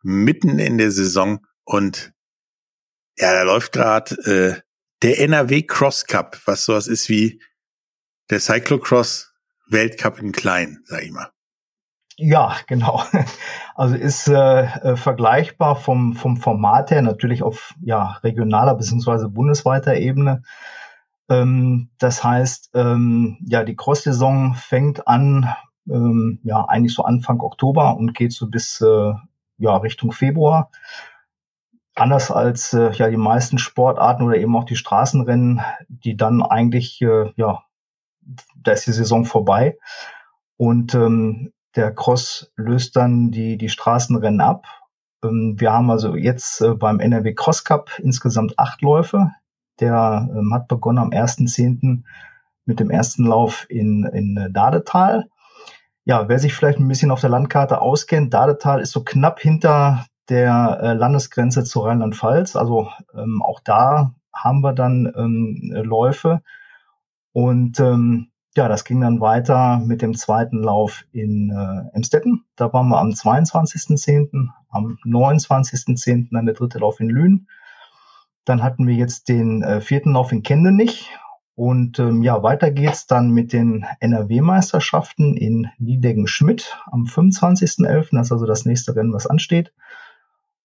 [0.03, 2.13] mitten in der Saison und
[3.17, 4.61] ja, da läuft gerade äh,
[5.03, 7.41] der NRW Cross Cup, was sowas ist wie
[8.31, 9.33] der Cyclocross
[9.69, 11.31] Weltcup in klein, sag ich mal.
[12.17, 13.03] Ja, genau.
[13.75, 19.97] Also ist äh, äh, vergleichbar vom, vom Format her, natürlich auf ja, regionaler beziehungsweise bundesweiter
[19.97, 20.43] Ebene.
[21.29, 25.55] Ähm, das heißt, ähm, ja, die Cross-Saison fängt an,
[25.89, 29.13] ähm, ja, eigentlich so Anfang Oktober und geht so bis äh,
[29.59, 30.71] ja, Richtung Februar.
[31.95, 37.01] Anders als äh, ja die meisten Sportarten oder eben auch die Straßenrennen, die dann eigentlich,
[37.03, 37.63] äh, ja,
[38.57, 39.79] da ist die Saison vorbei.
[40.57, 44.67] Und ähm, der Cross löst dann die, die Straßenrennen ab.
[45.23, 49.31] Ähm, wir haben also jetzt äh, beim NRW Cross Cup insgesamt acht Läufe.
[49.81, 52.03] Der ähm, hat begonnen am 1.10.
[52.65, 55.29] mit dem ersten Lauf in, in äh, Dadetal.
[56.05, 60.05] Ja, wer sich vielleicht ein bisschen auf der Landkarte auskennt, Dadetal ist so knapp hinter
[60.29, 62.57] der äh, Landesgrenze zu Rheinland-Pfalz.
[62.57, 66.43] Also ähm, auch da haben wir dann ähm, Läufe.
[67.33, 72.45] Und ähm, ja, das ging dann weiter mit dem zweiten Lauf in äh, Emstetten.
[72.57, 76.29] Da waren wir am 22.10., am 29.10.
[76.31, 77.49] dann der dritte Lauf in Lünen.
[78.45, 81.11] Dann hatten wir jetzt den äh, vierten Lauf in Kendenich.
[81.57, 88.09] Und ähm, ja, weiter geht's dann mit den NRW-Meisterschaften in Niedegen-Schmidt am 25.11.
[88.13, 89.73] Das ist also das nächste Rennen, was ansteht.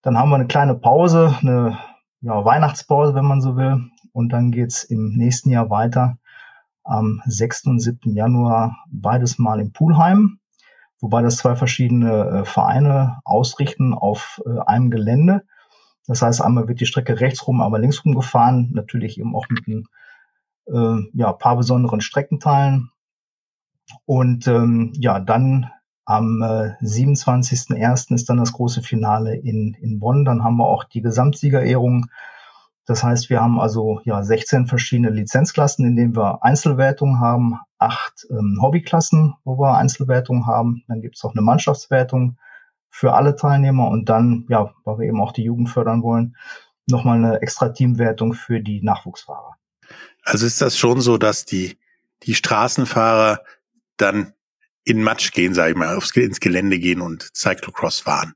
[0.02, 1.78] Dann haben wir eine kleine Pause, eine
[2.20, 3.90] ja, Weihnachtspause, wenn man so will.
[4.12, 6.18] Und dann geht's im nächsten Jahr weiter
[6.84, 7.66] am 6.
[7.66, 8.14] und 7.
[8.14, 10.40] Januar beides mal in Pulheim,
[11.00, 15.42] wobei das zwei verschiedene äh, Vereine ausrichten auf äh, einem Gelände.
[16.06, 19.46] Das heißt, einmal wird die Strecke rechts rum, aber links rum gefahren, natürlich eben auch
[19.48, 19.84] mit ein
[20.66, 22.90] äh, ja, paar besonderen Streckenteilen.
[24.06, 25.70] Und ähm, ja, dann
[26.10, 28.12] Am äh, 27.01.
[28.12, 30.24] ist dann das große Finale in, in Bonn.
[30.24, 32.06] Dann haben wir auch die Gesamtsiegerehrung.
[32.84, 38.26] Das heißt, wir haben also ja 16 verschiedene Lizenzklassen, in denen wir Einzelwertungen haben, acht
[38.28, 40.82] ähm, Hobbyklassen, wo wir Einzelwertungen haben.
[40.88, 42.38] Dann gibt es auch eine Mannschaftswertung
[42.88, 46.34] für alle Teilnehmer und dann, ja, weil wir eben auch die Jugend fördern wollen,
[46.88, 49.54] nochmal eine extra Teamwertung für die Nachwuchsfahrer.
[50.24, 51.78] Also ist das schon so, dass die,
[52.24, 53.44] die Straßenfahrer
[53.96, 54.32] dann
[54.84, 58.34] in Matsch gehen, sage ich mal, aufs, ins Gelände gehen und Cyclocross fahren.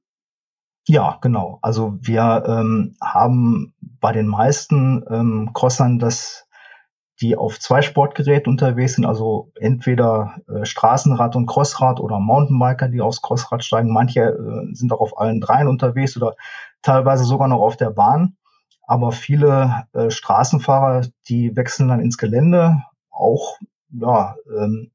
[0.86, 1.59] Ja, genau.
[1.62, 6.47] Also wir ähm, haben bei den meisten ähm, Crossern das,
[7.22, 13.01] die auf zwei Sportgeräten unterwegs sind, also entweder äh, Straßenrad und Crossrad oder Mountainbiker, die
[13.01, 13.92] aufs Crossrad steigen.
[13.92, 16.36] Manche äh, sind auch auf allen dreien unterwegs oder
[16.82, 18.36] teilweise sogar noch auf der Bahn.
[18.86, 23.59] Aber viele äh, Straßenfahrer, die wechseln dann ins Gelände, auch
[24.01, 24.90] ja, ähm,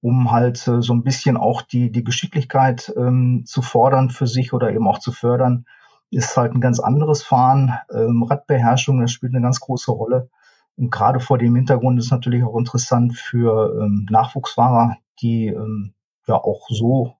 [0.00, 4.52] um halt äh, so ein bisschen auch die, die Geschicklichkeit ähm, zu fordern für sich
[4.52, 5.66] oder eben auch zu fördern,
[6.10, 7.74] ist halt ein ganz anderes Fahren.
[7.92, 10.30] Ähm, Radbeherrschung, das spielt eine ganz große Rolle.
[10.76, 15.94] Und gerade vor dem Hintergrund ist natürlich auch interessant für ähm, Nachwuchsfahrer, die ähm,
[16.26, 17.16] ja auch so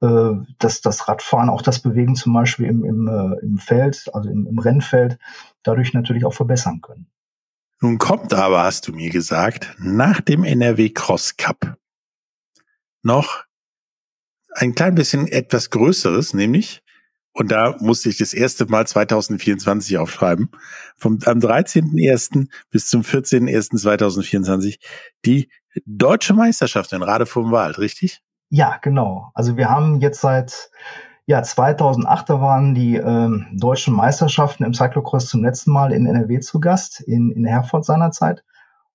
[0.00, 0.30] äh,
[0.60, 4.46] dass das Radfahren, auch das Bewegen zum Beispiel im, im, äh, im Feld, also im,
[4.46, 5.18] im Rennfeld,
[5.64, 7.08] dadurch natürlich auch verbessern können.
[7.80, 11.76] Nun kommt aber, hast du mir gesagt, nach dem NRW Cross Cup
[13.02, 13.44] noch
[14.52, 16.82] ein klein bisschen etwas Größeres, nämlich,
[17.32, 20.50] und da musste ich das erste Mal 2024 aufschreiben,
[20.96, 22.48] vom, am 13.01.
[22.70, 24.78] bis zum 14.01.2024
[25.24, 25.48] die
[25.84, 28.20] Deutsche Meisterschaft in Rade vom Wald, richtig?
[28.50, 29.30] Ja, genau.
[29.34, 30.70] Also wir haben jetzt seit
[31.26, 36.40] ja, 2008, da waren die ähm, deutschen Meisterschaften im Cyclocross zum letzten Mal in NRW
[36.40, 38.42] zu Gast, in, in Herford seinerzeit.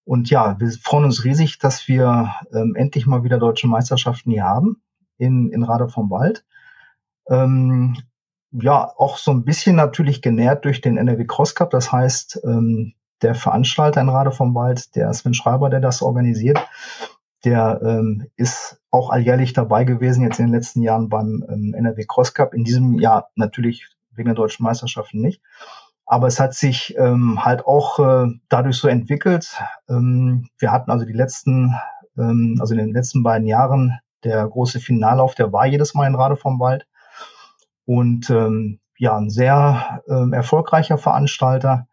[0.05, 4.43] Und ja, wir freuen uns riesig, dass wir ähm, endlich mal wieder deutsche Meisterschaften hier
[4.43, 4.81] haben
[5.17, 6.45] in, in Rade vom Wald.
[7.29, 7.95] Ähm,
[8.51, 11.71] ja, auch so ein bisschen natürlich genährt durch den NRW Cross Cup.
[11.71, 16.59] Das heißt, ähm, der Veranstalter in Rade vom Wald, der Sven Schreiber, der das organisiert,
[17.45, 22.05] der ähm, ist auch alljährlich dabei gewesen, jetzt in den letzten Jahren beim ähm, NRW
[22.07, 22.53] Cross Cup.
[22.53, 25.41] In diesem Jahr natürlich wegen der deutschen Meisterschaften nicht.
[26.05, 29.57] Aber es hat sich ähm, halt auch äh, dadurch so entwickelt.
[29.89, 31.75] Ähm, wir hatten also die letzten,
[32.17, 36.15] ähm, also in den letzten beiden Jahren der große Finallauf, der war jedes Mal in
[36.15, 36.87] Rade vom Wald.
[37.85, 41.87] Und ähm, ja, ein sehr ähm, erfolgreicher Veranstalter.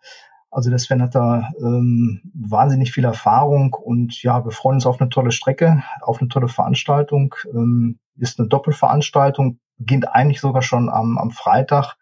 [0.51, 5.01] Also der Sven hat da ähm, wahnsinnig viel Erfahrung und ja, wir freuen uns auf
[5.01, 7.35] eine tolle Strecke, auf eine tolle Veranstaltung.
[7.53, 11.97] Ähm, ist eine Doppelveranstaltung, beginnt eigentlich sogar schon am, am Freitag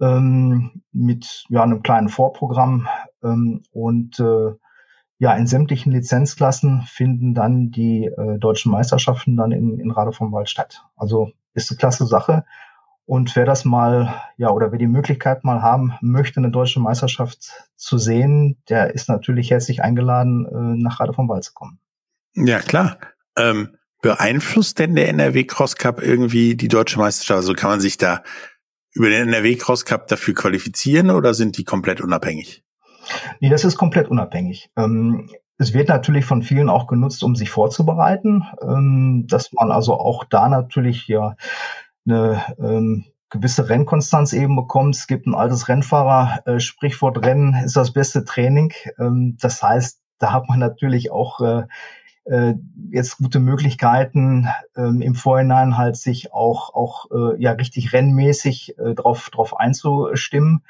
[0.00, 2.88] ähm, mit ja, einem kleinen Vorprogramm
[3.22, 4.52] ähm, und äh,
[5.18, 10.32] ja, in sämtlichen Lizenzklassen finden dann die äh, deutschen Meisterschaften dann in, in Rade vom
[10.32, 10.84] Wald statt.
[10.94, 12.44] Also ist eine klasse Sache.
[13.06, 17.68] Und wer das mal, ja, oder wer die Möglichkeit mal haben möchte, eine deutsche Meisterschaft
[17.76, 21.78] zu sehen, der ist natürlich herzlich eingeladen, äh, nach Rade vom Wald zu kommen.
[22.34, 22.98] Ja, klar.
[23.38, 27.38] Ähm, beeinflusst denn der NRW Cross Cup irgendwie die deutsche Meisterschaft?
[27.38, 28.22] Also kann man sich da
[28.96, 32.64] über den NRW Cross Cup dafür qualifizieren oder sind die komplett unabhängig?
[33.40, 34.70] Nee, das ist komplett unabhängig.
[34.76, 39.94] Ähm, es wird natürlich von vielen auch genutzt, um sich vorzubereiten, ähm, dass man also
[39.94, 41.36] auch da natürlich ja
[42.06, 44.96] eine ähm, gewisse Rennkonstanz eben bekommt.
[44.96, 48.72] Es gibt ein altes Rennfahrer, äh, Sprichwort Rennen ist das beste Training.
[48.98, 51.64] Ähm, das heißt, da hat man natürlich auch äh,
[52.26, 52.54] äh,
[52.90, 58.94] jetzt gute Möglichkeiten ähm, im Vorhinein halt sich auch auch äh, ja richtig rennmäßig äh,
[58.94, 60.62] drauf drauf einzustimmen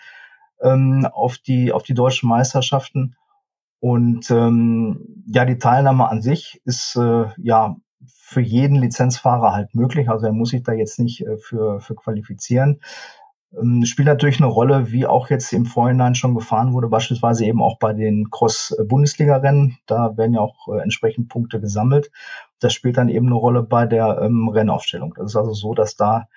[0.60, 3.16] ähm, auf die auf die deutschen Meisterschaften.
[3.80, 7.76] Und ähm, ja die Teilnahme an sich ist äh, ja
[8.06, 10.08] für jeden Lizenzfahrer halt möglich.
[10.08, 12.80] Also er muss sich da jetzt nicht äh, für für qualifizieren
[13.84, 17.78] spielt natürlich eine Rolle, wie auch jetzt im Vorhinein schon gefahren wurde, beispielsweise eben auch
[17.78, 19.78] bei den Cross-Bundesliga-Rennen.
[19.86, 22.10] Da werden ja auch äh, entsprechend Punkte gesammelt.
[22.60, 25.14] Das spielt dann eben eine Rolle bei der ähm, Rennaufstellung.
[25.16, 26.28] Das ist also so, dass da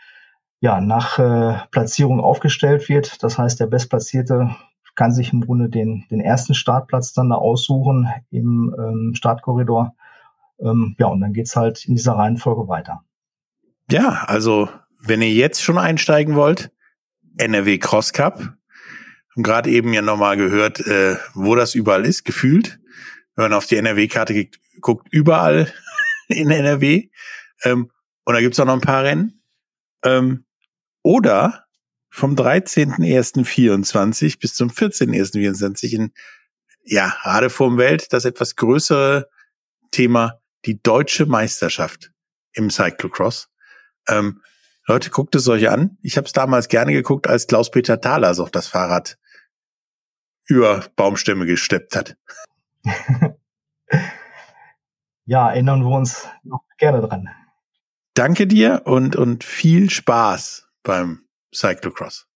[0.61, 3.21] ja nach äh, Platzierung aufgestellt wird.
[3.23, 4.55] Das heißt, der Bestplatzierte
[4.95, 9.95] kann sich im Grunde den, den ersten Startplatz dann da aussuchen im ähm, Startkorridor.
[10.59, 13.03] Ähm, ja, und dann geht's halt in dieser Reihenfolge weiter.
[13.89, 14.69] Ja, also
[15.01, 16.71] wenn ihr jetzt schon einsteigen wollt,
[17.39, 18.39] NRW Cross Cup.
[18.39, 22.79] Haben gerade eben ja nochmal gehört, äh, wo das überall ist, gefühlt.
[23.35, 24.49] Wenn man auf die NRW-Karte
[24.81, 25.71] guckt, überall
[26.27, 27.09] in NRW.
[27.63, 27.91] Ähm,
[28.25, 29.41] und da gibt's auch noch ein paar Rennen.
[30.03, 30.45] Ähm,
[31.01, 31.65] oder
[32.09, 36.11] vom 13.01.24 bis zum 14.01.24 in
[36.83, 39.29] ja, gerade vorm Welt das etwas größere
[39.91, 42.11] Thema, die deutsche Meisterschaft.
[42.53, 43.49] im Cyclocross.
[44.07, 44.41] Ähm,
[44.89, 45.99] Leute, guckt es euch an.
[46.01, 49.19] Ich habe es damals gerne geguckt, als Klaus-Peter Thaler auch das Fahrrad
[50.47, 52.17] über Baumstämme gesteppt hat.
[55.25, 57.29] ja, erinnern wir uns noch gerne dran.
[58.15, 61.21] Danke dir und, und viel Spaß beim
[61.53, 62.27] Cyclocross.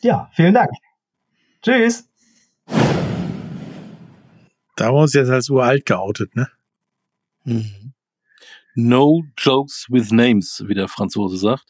[0.00, 0.70] Ja, vielen Dank.
[1.60, 2.08] Tschüss.
[4.74, 6.48] Da haben wir uns jetzt als uralt geoutet, ne?
[7.44, 7.92] Mhm.
[8.76, 11.64] No jokes with names, wie der Franzose sagt.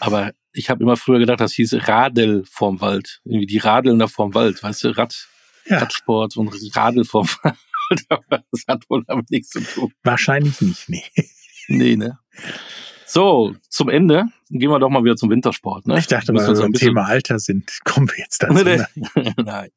[0.00, 3.20] Aber ich habe immer früher gedacht, das hieß Radel vorm Wald.
[3.24, 5.28] Irgendwie die Radeln da vorm Wald, weißt du, Rad,
[5.66, 5.78] ja.
[5.78, 7.56] Radsport und Radel vorm Wald.
[8.50, 9.92] das hat wohl damit nichts zu tun.
[10.02, 11.04] Wahrscheinlich nicht, nee.
[11.68, 12.18] Nee, ne?
[13.06, 15.86] So, zum Ende gehen wir doch mal wieder zum Wintersport.
[15.86, 15.98] Ne?
[15.98, 18.64] Ich dachte, weil wir so ein Thema Alter sind, kommen wir jetzt dazu.
[18.64, 18.86] Ne?
[19.36, 19.68] Nein.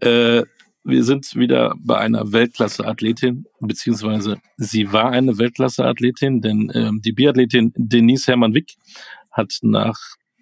[0.00, 0.44] Äh,
[0.84, 7.72] wir sind wieder bei einer Weltklasse-Athletin, beziehungsweise sie war eine Weltklasse-Athletin, denn ähm, die Biathletin
[7.74, 8.74] Denise Hermann-Wick
[9.32, 9.98] hat nach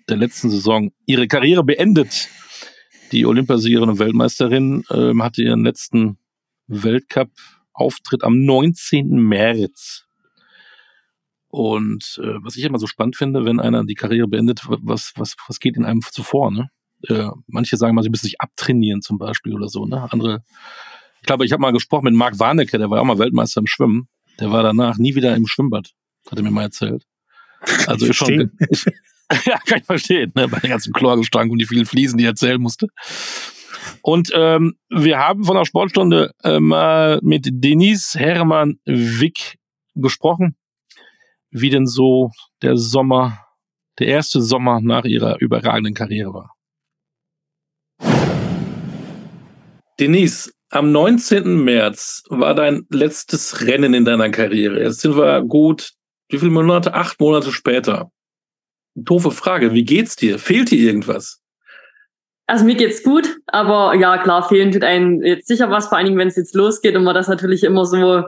[0.09, 2.29] der letzten Saison ihre Karriere beendet.
[3.13, 6.19] Die Olympiasiegerin und Weltmeisterin ähm, hatte ihren letzten
[6.67, 9.11] Weltcup-Auftritt am 19.
[9.11, 10.07] März.
[11.49, 15.37] Und äh, was ich immer so spannend finde, wenn einer die Karriere beendet, was, was,
[15.47, 16.71] was geht in einem zuvor, ne?
[17.09, 20.09] Äh, manche sagen mal, sie müssen sich abtrainieren zum Beispiel oder so, ne?
[20.11, 20.43] Andere,
[21.21, 23.67] ich glaube, ich habe mal gesprochen mit Marc Warnecke, der war auch mal Weltmeister im
[23.67, 24.09] Schwimmen.
[24.41, 25.91] Der war danach nie wieder im Schwimmbad,
[26.31, 27.05] hat er mir mal erzählt.
[27.87, 28.31] Also ist schon.
[29.45, 30.49] ja, kann ich verstehen, ne?
[30.49, 32.89] bei den ganzen Chlorgestank und die vielen Fliesen, die er erzählen musste.
[34.03, 39.59] Und ähm, wir haben von der Sportstunde äh, mal mit Denise Hermann Wick
[39.95, 40.57] gesprochen,
[41.51, 42.31] wie denn so
[42.63, 43.39] der Sommer,
[43.99, 46.52] der erste Sommer nach ihrer überragenden Karriere war.
[50.01, 51.65] Denise, am 19.
[51.65, 54.83] März war dein letztes Rennen in deiner Karriere.
[54.83, 55.93] Jetzt sind wir gut
[56.33, 56.95] wie viele Monate?
[56.95, 58.11] Acht Monate später.
[58.95, 59.75] Doofe Frage.
[59.75, 60.39] Wie geht's dir?
[60.39, 61.41] Fehlt dir irgendwas?
[62.47, 66.07] Also mir geht's gut, aber ja, klar, fehlen tut einem jetzt sicher was, vor allen
[66.07, 68.25] Dingen, wenn es jetzt losgeht und man das natürlich immer so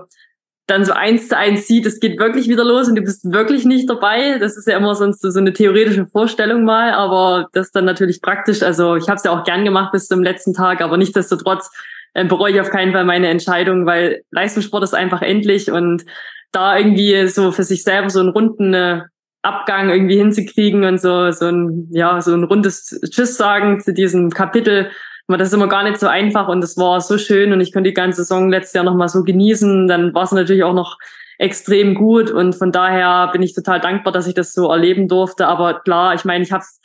[0.67, 3.65] dann so eins zu eins sieht, es geht wirklich wieder los und du bist wirklich
[3.65, 4.39] nicht dabei.
[4.39, 8.63] Das ist ja immer sonst so, eine theoretische Vorstellung mal, aber das dann natürlich praktisch.
[8.63, 11.71] Also ich habe es ja auch gern gemacht bis zum letzten Tag, aber nichtsdestotrotz
[12.15, 16.05] äh, bereue ich auf keinen Fall meine Entscheidung, weil Leistungssport ist einfach endlich und
[16.51, 19.03] da irgendwie so für sich selber so einen runden äh,
[19.43, 24.31] Abgang irgendwie hinzukriegen und so, so ein, ja, so ein rundes Tschüss sagen zu diesem
[24.31, 24.91] Kapitel.
[25.27, 27.73] Aber das ist immer gar nicht so einfach und es war so schön und ich
[27.73, 29.89] konnte die ganze Saison letztes Jahr nochmal so genießen.
[29.89, 30.99] Dann war es natürlich auch noch
[31.39, 35.47] extrem gut und von daher bin ich total dankbar, dass ich das so erleben durfte.
[35.47, 36.81] Aber klar, ich meine, ich habe es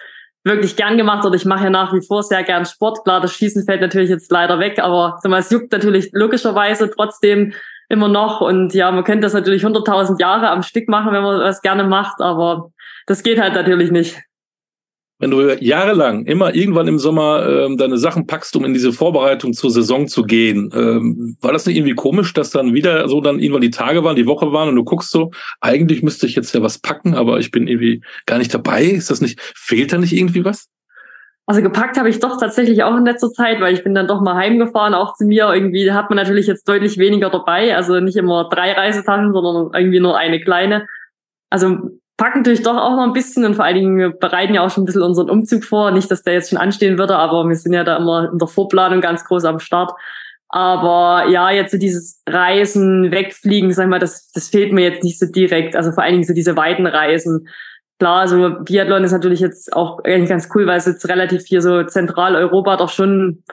[0.45, 3.03] wirklich gern gemacht oder ich mache ja nach wie vor sehr gern Sport.
[3.03, 7.53] Klar, das Schießen fällt natürlich jetzt leider weg, aber es juckt natürlich logischerweise trotzdem
[7.89, 8.39] immer noch.
[8.39, 11.83] Und ja, man könnte das natürlich 100.000 Jahre am Stück machen, wenn man das gerne
[11.83, 12.71] macht, aber
[13.05, 14.17] das geht halt natürlich nicht.
[15.19, 19.53] Wenn du jahrelang immer irgendwann im Sommer ähm, deine Sachen packst, um in diese Vorbereitung
[19.53, 23.39] zur Saison zu gehen, ähm, war das nicht irgendwie komisch, dass dann wieder so dann
[23.39, 26.55] irgendwann die Tage waren, die Woche waren und du guckst so, eigentlich müsste ich jetzt
[26.55, 28.83] ja was packen, aber ich bin irgendwie gar nicht dabei.
[28.83, 30.69] Ist das nicht, fehlt da nicht irgendwie was?
[31.49, 34.21] Also gepackt habe ich doch tatsächlich auch in letzter Zeit, weil ich bin dann doch
[34.21, 35.51] mal heimgefahren, auch zu mir.
[35.51, 37.75] Irgendwie hat man natürlich jetzt deutlich weniger dabei.
[37.75, 40.85] Also nicht immer drei Reisetaschen, sondern irgendwie nur eine kleine.
[41.49, 41.89] Also
[42.19, 44.69] packen natürlich doch auch noch ein bisschen und vor allen Dingen, wir bereiten ja auch
[44.69, 45.91] schon ein bisschen unseren Umzug vor.
[45.91, 48.47] Nicht, dass der jetzt schon anstehen würde, aber wir sind ja da immer in der
[48.47, 49.91] Vorplanung ganz groß am Start.
[50.49, 55.17] Aber ja, jetzt so dieses Reisen, Wegfliegen, sag mal, das, das fehlt mir jetzt nicht
[55.17, 55.75] so direkt.
[55.75, 57.47] Also vor allen Dingen so diese weiten Reisen
[57.99, 61.61] klar, so Biathlon ist natürlich jetzt auch eigentlich ganz cool, weil es jetzt relativ hier
[61.61, 63.43] so Zentraleuropa doch schon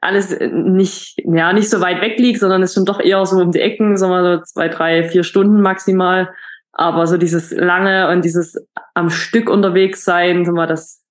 [0.00, 3.52] alles nicht, ja, nicht so weit weg liegt, sondern ist schon doch eher so um
[3.52, 6.28] die Ecken, sagen wir so zwei, drei, vier Stunden maximal.
[6.74, 8.56] Aber so dieses lange und dieses
[8.94, 11.02] am Stück unterwegs sein, sagen wir, das,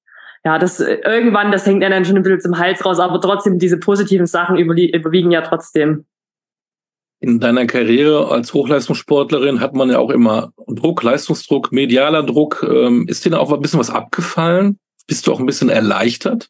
[0.44, 3.60] ja, das irgendwann, das hängt ja dann schon ein bisschen zum Hals raus, aber trotzdem
[3.60, 6.06] diese positiven Sachen überwiegen ja trotzdem
[7.24, 12.68] in deiner Karriere als Hochleistungssportlerin hat man ja auch immer Druck, Leistungsdruck, medialer Druck.
[12.70, 14.78] Ähm, ist dir da auch ein bisschen was abgefallen?
[15.08, 16.50] Bist du auch ein bisschen erleichtert?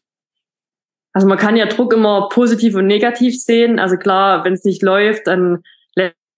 [1.12, 3.78] Also man kann ja Druck immer positiv und negativ sehen.
[3.78, 5.62] Also klar, wenn es nicht läuft, dann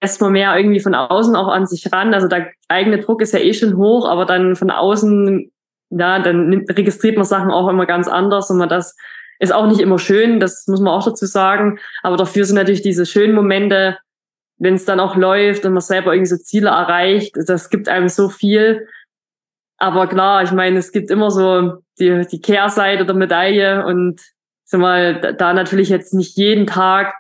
[0.06, 2.14] lässt man mehr irgendwie von außen auch an sich ran.
[2.14, 5.50] Also der eigene Druck ist ja eh schon hoch, aber dann von außen,
[5.90, 8.96] ja, dann registriert man Sachen auch immer ganz anders und man das
[9.38, 11.78] ist auch nicht immer schön, das muss man auch dazu sagen.
[12.02, 13.98] Aber dafür sind natürlich diese schönen Momente
[14.58, 18.08] wenn es dann auch läuft und man selber irgendwie so Ziele erreicht, das gibt einem
[18.08, 18.88] so viel.
[19.78, 24.20] Aber klar, ich meine, es gibt immer so die, die Kehrseite der Medaille und
[24.64, 27.14] sag mal, da, da natürlich jetzt nicht jeden Tag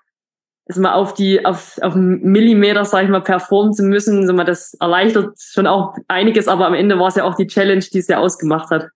[0.66, 4.44] ist mal auf die, auf, auf Millimeter, sag ich mal, performen zu müssen, so mal,
[4.44, 7.98] das erleichtert schon auch einiges, aber am Ende war es ja auch die Challenge, die
[7.98, 8.88] es ja ausgemacht hat.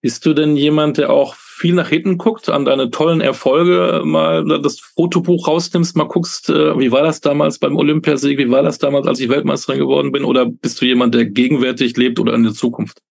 [0.00, 4.44] Bist du denn jemand, der auch viel nach hinten guckt, an deine tollen Erfolge mal
[4.62, 8.78] das Fotobuch rausnimmst, mal guckst, äh, wie war das damals beim Olympiasieg, wie war das
[8.78, 12.44] damals, als ich Weltmeisterin geworden bin, oder bist du jemand, der gegenwärtig lebt oder in
[12.44, 13.02] der Zukunft?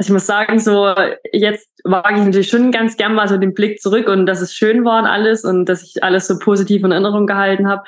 [0.00, 0.94] Also ich muss sagen, so
[1.30, 4.54] jetzt wage ich natürlich schon ganz gern mal so den Blick zurück und dass es
[4.54, 7.82] schön war und alles und dass ich alles so positiv in Erinnerung gehalten habe.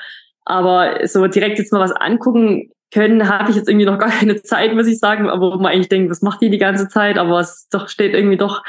[0.45, 4.39] Aber so direkt jetzt mal was angucken können, habe ich jetzt irgendwie noch gar keine
[4.43, 7.17] Zeit, muss ich sagen, wo man eigentlich denkt, was macht die die ganze Zeit?
[7.17, 8.61] Aber es doch steht irgendwie doch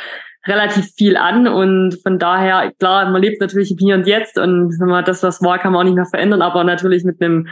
[0.47, 4.75] relativ viel an und von daher, klar, man lebt natürlich im Hier und Jetzt und
[5.05, 7.49] das, was war, kann man auch nicht mehr verändern, aber natürlich mit einem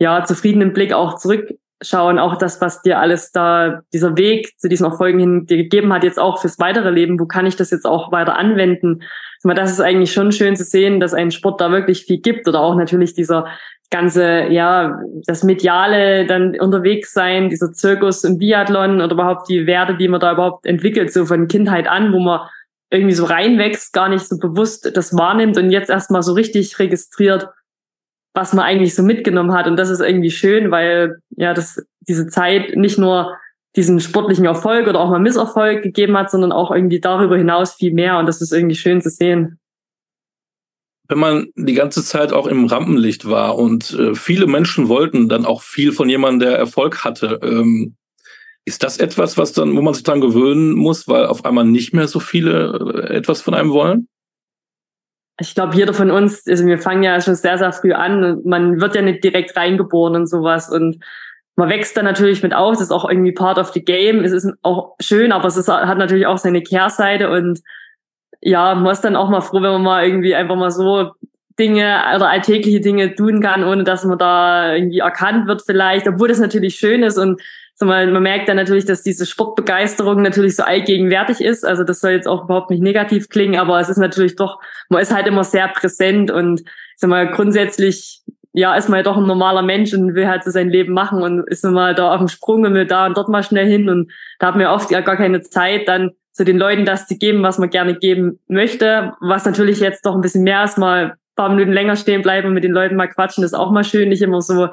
[0.00, 1.50] ja, zufriedenen Blick auch zurück
[1.82, 5.92] schauen, auch das, was dir alles da, dieser Weg zu diesen Erfolgen hin dir gegeben
[5.92, 9.02] hat, jetzt auch fürs weitere Leben, wo kann ich das jetzt auch weiter anwenden?
[9.42, 12.60] Das ist eigentlich schon schön zu sehen, dass ein Sport da wirklich viel gibt oder
[12.60, 13.46] auch natürlich dieser
[13.90, 19.96] ganze, ja, das Mediale dann unterwegs sein, dieser Zirkus im Biathlon oder überhaupt die Werte,
[19.96, 22.40] die man da überhaupt entwickelt, so von Kindheit an, wo man
[22.90, 27.48] irgendwie so reinwächst, gar nicht so bewusst das wahrnimmt und jetzt erstmal so richtig registriert,
[28.36, 29.66] was man eigentlich so mitgenommen hat.
[29.66, 33.36] Und das ist irgendwie schön, weil ja das diese Zeit nicht nur
[33.74, 37.92] diesen sportlichen Erfolg oder auch mal Misserfolg gegeben hat, sondern auch irgendwie darüber hinaus viel
[37.92, 38.18] mehr.
[38.18, 39.58] Und das ist irgendwie schön zu sehen.
[41.08, 45.44] Wenn man die ganze Zeit auch im Rampenlicht war und äh, viele Menschen wollten dann
[45.44, 47.96] auch viel von jemandem, der Erfolg hatte, ähm,
[48.64, 51.94] ist das etwas, was dann, wo man sich dran gewöhnen muss, weil auf einmal nicht
[51.94, 54.08] mehr so viele äh, etwas von einem wollen?
[55.38, 58.46] Ich glaube, jeder von uns, also wir fangen ja schon sehr, sehr früh an und
[58.46, 60.70] man wird ja nicht direkt reingeboren und sowas.
[60.70, 61.04] Und
[61.56, 64.32] man wächst dann natürlich mit auf, das ist auch irgendwie part of the game, es
[64.32, 67.30] ist auch schön, aber es ist, hat natürlich auch seine Kehrseite.
[67.30, 67.60] Und
[68.40, 71.12] ja, man ist dann auch mal froh, wenn man mal irgendwie einfach mal so
[71.58, 76.28] Dinge oder alltägliche Dinge tun kann, ohne dass man da irgendwie erkannt wird vielleicht, obwohl
[76.28, 77.18] das natürlich schön ist.
[77.18, 77.40] Und
[77.78, 81.64] sag mal, man merkt dann natürlich, dass diese Sportbegeisterung natürlich so allgegenwärtig ist.
[81.64, 84.58] Also das soll jetzt auch überhaupt nicht negativ klingen, aber es ist natürlich doch,
[84.88, 86.62] man ist halt immer sehr präsent und
[86.96, 88.22] sag mal, grundsätzlich
[88.54, 91.22] ja, ist man ja doch ein normaler Mensch und will halt so sein Leben machen
[91.22, 93.90] und ist immer da auf dem Sprung und will da und dort mal schnell hin
[93.90, 97.18] und da hat man oft ja gar keine Zeit, dann zu den Leuten das zu
[97.18, 101.04] geben, was man gerne geben möchte, was natürlich jetzt doch ein bisschen mehr ist, mal
[101.04, 103.70] ein paar Minuten länger stehen bleiben und mit den Leuten mal quatschen, das ist auch
[103.70, 104.68] mal schön, nicht immer so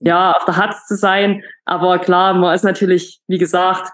[0.00, 1.42] ja, auf der Hatz zu sein.
[1.64, 3.92] Aber klar, man ist natürlich, wie gesagt,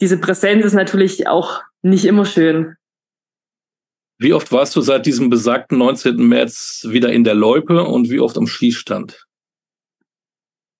[0.00, 2.76] diese Präsenz ist natürlich auch nicht immer schön.
[4.18, 6.16] Wie oft warst du seit diesem besagten 19.
[6.16, 9.26] März wieder in der Loipe und wie oft am Schießstand?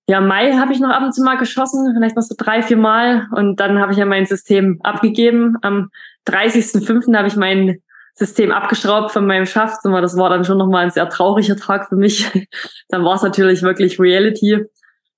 [0.07, 2.77] Ja, Mai habe ich noch ab und zu mal geschossen, vielleicht noch so drei, vier
[2.77, 3.27] Mal.
[3.33, 5.55] Und dann habe ich ja mein System abgegeben.
[5.61, 5.89] Am
[6.27, 7.15] 30.05.
[7.15, 7.81] habe ich mein
[8.13, 10.01] System abgeschraubt von meinem Schaffzimmer.
[10.01, 12.29] Das war dann schon nochmal ein sehr trauriger Tag für mich.
[12.89, 14.65] dann war es natürlich wirklich Reality.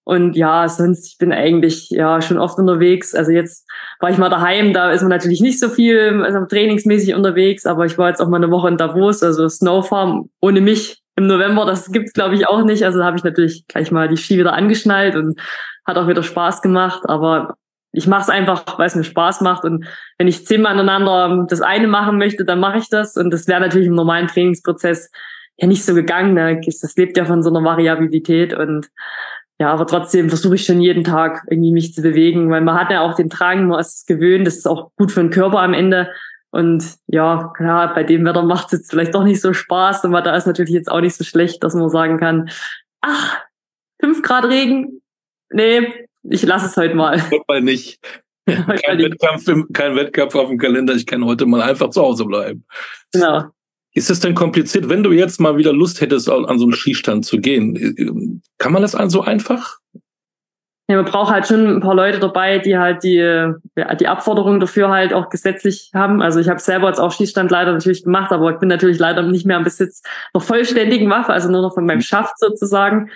[0.05, 3.15] Und ja, sonst, ich bin eigentlich ja schon oft unterwegs.
[3.15, 3.65] Also jetzt
[3.99, 7.85] war ich mal daheim, da ist man natürlich nicht so viel also trainingsmäßig unterwegs, aber
[7.85, 11.65] ich war jetzt auch mal eine Woche in Davos, also Snowfarm ohne mich im November,
[11.65, 12.83] das gibt's glaube ich auch nicht.
[12.83, 15.39] Also da habe ich natürlich gleich mal die Ski wieder angeschnallt und
[15.85, 17.03] hat auch wieder Spaß gemacht.
[17.05, 17.55] Aber
[17.93, 19.63] ich mache es einfach, weil es mir Spaß macht.
[19.63, 19.85] Und
[20.17, 23.15] wenn ich zehnmal aneinander das eine machen möchte, dann mache ich das.
[23.15, 25.11] Und das wäre natürlich im normalen Trainingsprozess
[25.57, 26.35] ja nicht so gegangen.
[26.65, 28.53] Das lebt ja von so einer Variabilität.
[28.53, 28.89] Und
[29.59, 32.89] ja, aber trotzdem versuche ich schon jeden Tag irgendwie mich zu bewegen, weil man hat
[32.89, 35.59] ja auch den Drang, man ist es gewöhnt, das ist auch gut für den Körper
[35.59, 36.09] am Ende.
[36.49, 40.21] Und ja, klar, bei dem Wetter macht es jetzt vielleicht doch nicht so Spaß, aber
[40.21, 42.49] da ist natürlich jetzt auch nicht so schlecht, dass man sagen kann,
[43.01, 43.41] ach,
[43.99, 45.01] fünf Grad Regen,
[45.51, 47.21] nee, ich lasse es heute mal.
[47.31, 47.99] Heute mal nicht.
[48.45, 50.93] kein, Wettkampf im, kein Wettkampf auf dem Kalender.
[50.93, 52.65] Ich kann heute mal einfach zu Hause bleiben.
[53.13, 53.45] Genau.
[53.93, 57.25] Ist es denn kompliziert, wenn du jetzt mal wieder Lust hättest, an so einen Skistand
[57.25, 58.41] zu gehen?
[58.57, 59.77] Kann man das so einfach?
[60.89, 63.53] Ja, man braucht halt schon ein paar Leute dabei, die halt die,
[63.99, 66.21] die Abforderungen dafür halt auch gesetzlich haben.
[66.21, 69.21] Also ich habe selber jetzt auch Skistand leider natürlich gemacht, aber ich bin natürlich leider
[69.21, 70.01] nicht mehr am Besitz
[70.33, 73.09] einer vollständigen Waffe, also nur noch von meinem Schaft sozusagen.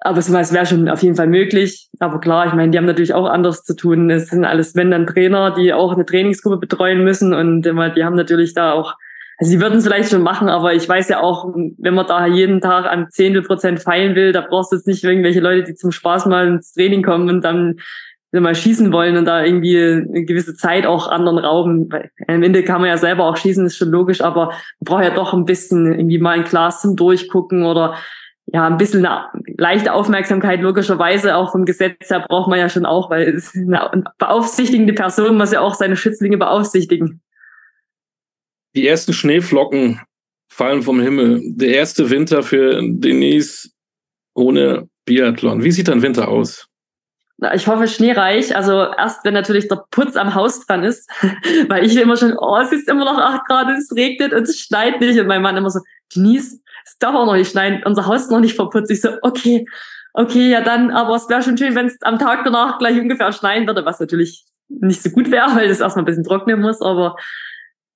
[0.00, 1.88] Aber es, wäre schon auf jeden Fall möglich.
[1.98, 4.10] Aber klar, ich meine, die haben natürlich auch anders zu tun.
[4.10, 8.04] Es sind alles, wenn dann Trainer, die auch eine Trainingsgruppe betreuen müssen und immer, die
[8.04, 8.94] haben natürlich da auch,
[9.38, 12.26] also die würden es vielleicht schon machen, aber ich weiß ja auch, wenn man da
[12.26, 15.74] jeden Tag an Zehntel Prozent feilen will, da brauchst du jetzt nicht irgendwelche Leute, die
[15.74, 17.76] zum Spaß mal ins Training kommen und dann
[18.32, 21.90] mal schießen wollen und da irgendwie eine gewisse Zeit auch anderen rauben.
[21.90, 25.04] Weil am Ende kann man ja selber auch schießen, ist schon logisch, aber man braucht
[25.04, 27.94] ja doch ein bisschen irgendwie mal ein Glas zum Durchgucken oder
[28.46, 29.28] ja, ein bisschen eine
[29.58, 34.04] leichte Aufmerksamkeit, logischerweise auch vom Gesetz her braucht man ja schon auch, weil es eine
[34.18, 37.20] beaufsichtigende Person muss ja auch seine Schützlinge beaufsichtigen.
[38.76, 40.00] Die ersten Schneeflocken
[40.48, 41.40] fallen vom Himmel.
[41.44, 43.70] Der erste Winter für Denise
[44.34, 45.64] ohne Biathlon.
[45.64, 46.68] Wie sieht dein Winter aus?
[47.38, 48.56] Na, ich hoffe schneereich.
[48.56, 51.10] Also erst, wenn natürlich der Putz am Haus dran ist,
[51.68, 54.58] weil ich immer schon, oh, es ist immer noch acht Grad, es regnet und es
[54.58, 55.18] schneit nicht.
[55.18, 55.80] Und mein Mann immer so,
[56.14, 58.90] Denise, es darf auch noch nicht schneien, unser Haus ist noch nicht verputzt.
[58.90, 59.66] Ich so, okay,
[60.12, 63.32] okay, ja dann, aber es wäre schon schön, wenn es am Tag danach gleich ungefähr
[63.32, 66.80] schneien würde, was natürlich nicht so gut wäre, weil das erstmal ein bisschen trocknen muss,
[66.80, 67.16] aber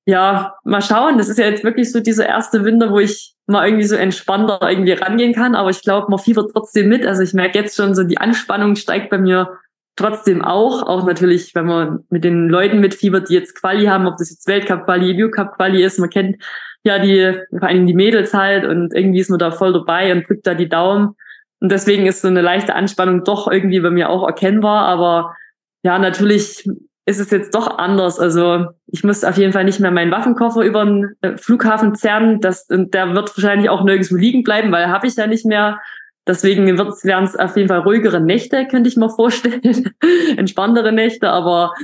[0.06, 1.18] ja, mal schauen.
[1.18, 4.58] Das ist ja jetzt wirklich so dieser erste Winter, wo ich mal irgendwie so entspannter
[4.68, 5.54] irgendwie rangehen kann.
[5.54, 7.06] Aber ich glaube, man fiebert trotzdem mit.
[7.06, 9.58] Also ich merke jetzt schon so, die Anspannung steigt bei mir
[9.96, 10.82] trotzdem auch.
[10.82, 14.48] Auch natürlich, wenn man mit den Leuten mitfiebert, die jetzt Quali haben, ob das jetzt
[14.48, 15.98] Weltcup-Quali, EU-Cup-Quali ist.
[15.98, 16.42] Man kennt
[16.84, 20.28] ja die, vor allem die Mädels halt und irgendwie ist man da voll dabei und
[20.28, 21.16] drückt da die Daumen.
[21.60, 24.86] Und deswegen ist so eine leichte Anspannung doch irgendwie bei mir auch erkennbar.
[24.86, 25.36] Aber
[25.82, 26.66] ja, natürlich
[27.06, 28.18] ist es jetzt doch anders.
[28.18, 32.40] Also ich muss auf jeden Fall nicht mehr meinen Waffenkoffer über den äh, Flughafen zerren.
[32.40, 35.80] Das, und der wird wahrscheinlich auch nirgendwo liegen bleiben, weil habe ich ja nicht mehr.
[36.26, 39.92] Deswegen werden es auf jeden Fall ruhigere Nächte, könnte ich mir vorstellen.
[40.36, 41.30] Entspanntere Nächte.
[41.30, 41.74] Aber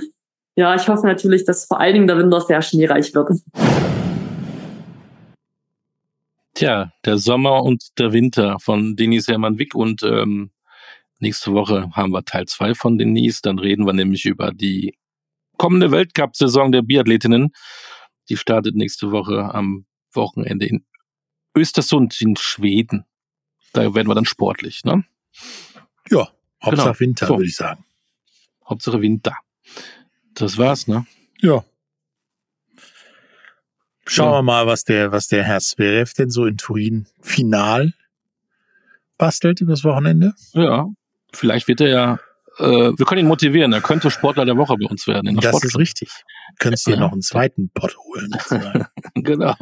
[0.57, 3.31] ja, ich hoffe natürlich, dass vor allen Dingen der Winter sehr schneereich wird.
[6.57, 10.51] Tja, der Sommer und der Winter von Denis Hermann-Wick und ähm,
[11.19, 13.43] nächste Woche haben wir Teil zwei von Denise.
[13.43, 14.97] Dann reden wir nämlich über die
[15.59, 17.53] kommende Weltcup-Saison der Biathletinnen.
[18.31, 19.85] Die startet nächste Woche am
[20.15, 20.87] Wochenende in
[21.55, 23.05] Östersund in Schweden.
[23.75, 25.05] Da werden wir dann sportlich, ne?
[26.11, 26.31] Ja,
[26.65, 27.01] Hauptsache Genau.
[27.01, 27.35] Winter, So.
[27.37, 27.85] würde ich sagen.
[28.67, 29.37] Hauptsache Winter.
[30.33, 31.07] Das war's, ne?
[31.43, 31.63] Ja.
[34.07, 34.39] Schauen Ja.
[34.39, 37.93] wir mal, was der, was der Herr Zverev denn so in Turin final
[39.19, 40.35] bastelt übers Wochenende.
[40.53, 40.87] Ja.
[41.33, 42.19] Vielleicht wird er ja,
[42.59, 43.73] äh, wir können ihn motivieren.
[43.73, 45.35] Er könnte Sportler der Woche bei uns werden.
[45.37, 45.67] Das Sportschau.
[45.69, 46.11] ist richtig.
[46.59, 47.01] Könntest dir Ja.
[47.01, 48.31] noch einen zweiten Pot holen.
[49.15, 49.55] Genau.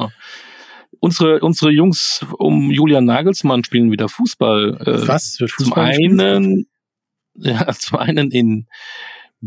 [0.99, 4.77] Unsere, unsere Jungs um Julian Nagelsmann spielen wieder Fußball.
[4.81, 6.21] Äh, was wird Zum Fußball gespielt?
[6.21, 6.67] einen,
[7.35, 8.67] ja, zum einen in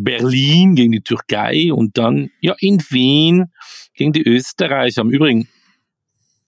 [0.04, 3.46] Berlin gegen die Türkei und dann ja in Wien
[3.94, 5.02] gegen die Österreicher.
[5.02, 5.48] Im Übrigen,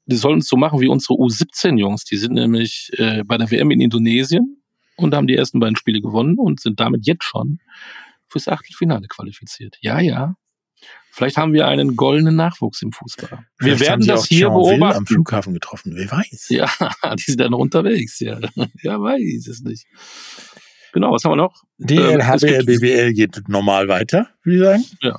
[0.06, 2.04] die sollen es so machen wie unsere U17-Jungs.
[2.04, 4.62] Die sind nämlich äh, bei der WM in Indonesien
[4.96, 7.58] und haben die ersten beiden Spiele gewonnen und sind damit jetzt schon
[8.28, 9.76] fürs Achtelfinale qualifiziert.
[9.80, 10.34] Ja, ja.
[11.12, 13.44] Vielleicht haben wir einen goldenen Nachwuchs im Fußball.
[13.58, 14.98] Wir Vielleicht werden das hier Thionville beobachten.
[14.98, 15.92] am Flughafen getroffen.
[15.96, 16.46] Wer weiß.
[16.50, 16.70] Ja,
[17.16, 18.38] die sind da noch unterwegs, ja.
[18.82, 19.86] Ja, weiß es nicht.
[20.92, 21.62] Genau, was haben wir noch?
[21.78, 25.16] DL, Ähm, HBL, gibt- BBL geht normal weiter, würde ich sagen.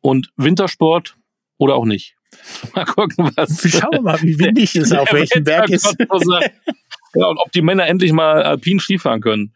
[0.00, 1.16] Und Wintersport
[1.58, 2.14] oder auch nicht.
[2.74, 3.60] Mal gucken, was.
[3.70, 5.94] Schauen wir mal, wie windig es auf welchem Berg ist.
[7.14, 9.54] Ja, und ob die Männer endlich mal alpin Skifahren können.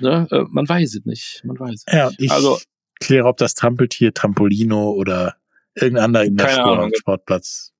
[0.00, 0.26] Ne?
[0.30, 1.40] Äh, Man weiß es nicht.
[1.44, 2.20] Man weiß es Ja, nicht.
[2.22, 2.58] ich Also,
[3.00, 5.36] kläre, ob das Trampeltier Trampolino oder
[5.74, 6.90] irgendein anderer in der.
[6.98, 7.72] Sportplatz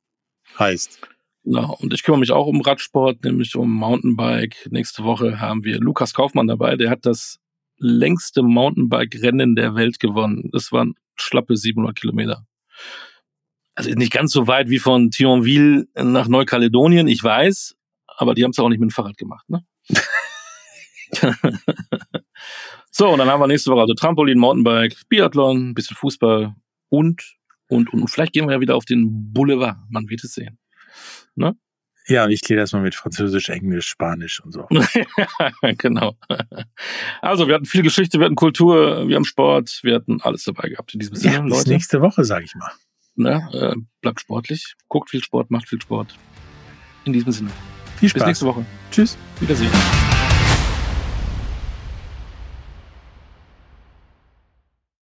[0.59, 1.01] heißt.
[1.45, 1.77] Genau.
[1.81, 4.69] Und ich kümmere mich auch um Radsport, nämlich um Mountainbike.
[4.71, 6.77] Nächste Woche haben wir Lukas Kaufmann dabei.
[6.77, 7.39] Der hat das
[7.79, 10.51] längste Mountainbike-Rennen der Welt gewonnen.
[10.53, 12.47] Das waren schlappe 700 Kilometer.
[13.75, 17.77] Also nicht ganz so weit wie von Thionville nach Neukaledonien, ich weiß,
[18.07, 19.65] aber die haben es auch nicht mit dem Fahrrad gemacht, ne?
[22.91, 26.55] so, und dann haben wir nächste Woche also Trampolin, Mountainbike, Biathlon, bisschen Fußball
[26.89, 27.37] und,
[27.69, 29.79] und, und vielleicht gehen wir ja wieder auf den Boulevard.
[29.89, 30.59] Man wird es sehen.
[32.07, 34.67] Ja, und ich kläre das mal mit Französisch, Englisch, Spanisch und so.
[35.79, 36.17] genau.
[37.21, 40.69] Also, wir hatten viel Geschichte, wir hatten Kultur, wir haben Sport, wir hatten alles dabei
[40.71, 41.71] gehabt in diesem Sinne, Ja, bis Leute.
[41.71, 42.73] nächste Woche, sage ich mal.
[43.17, 43.49] Ne?
[43.53, 46.17] Äh, bleibt sportlich, guckt viel Sport, macht viel Sport.
[47.05, 47.51] In diesem Sinne.
[47.99, 48.27] Viel Bis Spaß.
[48.27, 48.65] nächste Woche.
[48.91, 49.17] Tschüss.
[49.39, 49.71] Wiedersehen.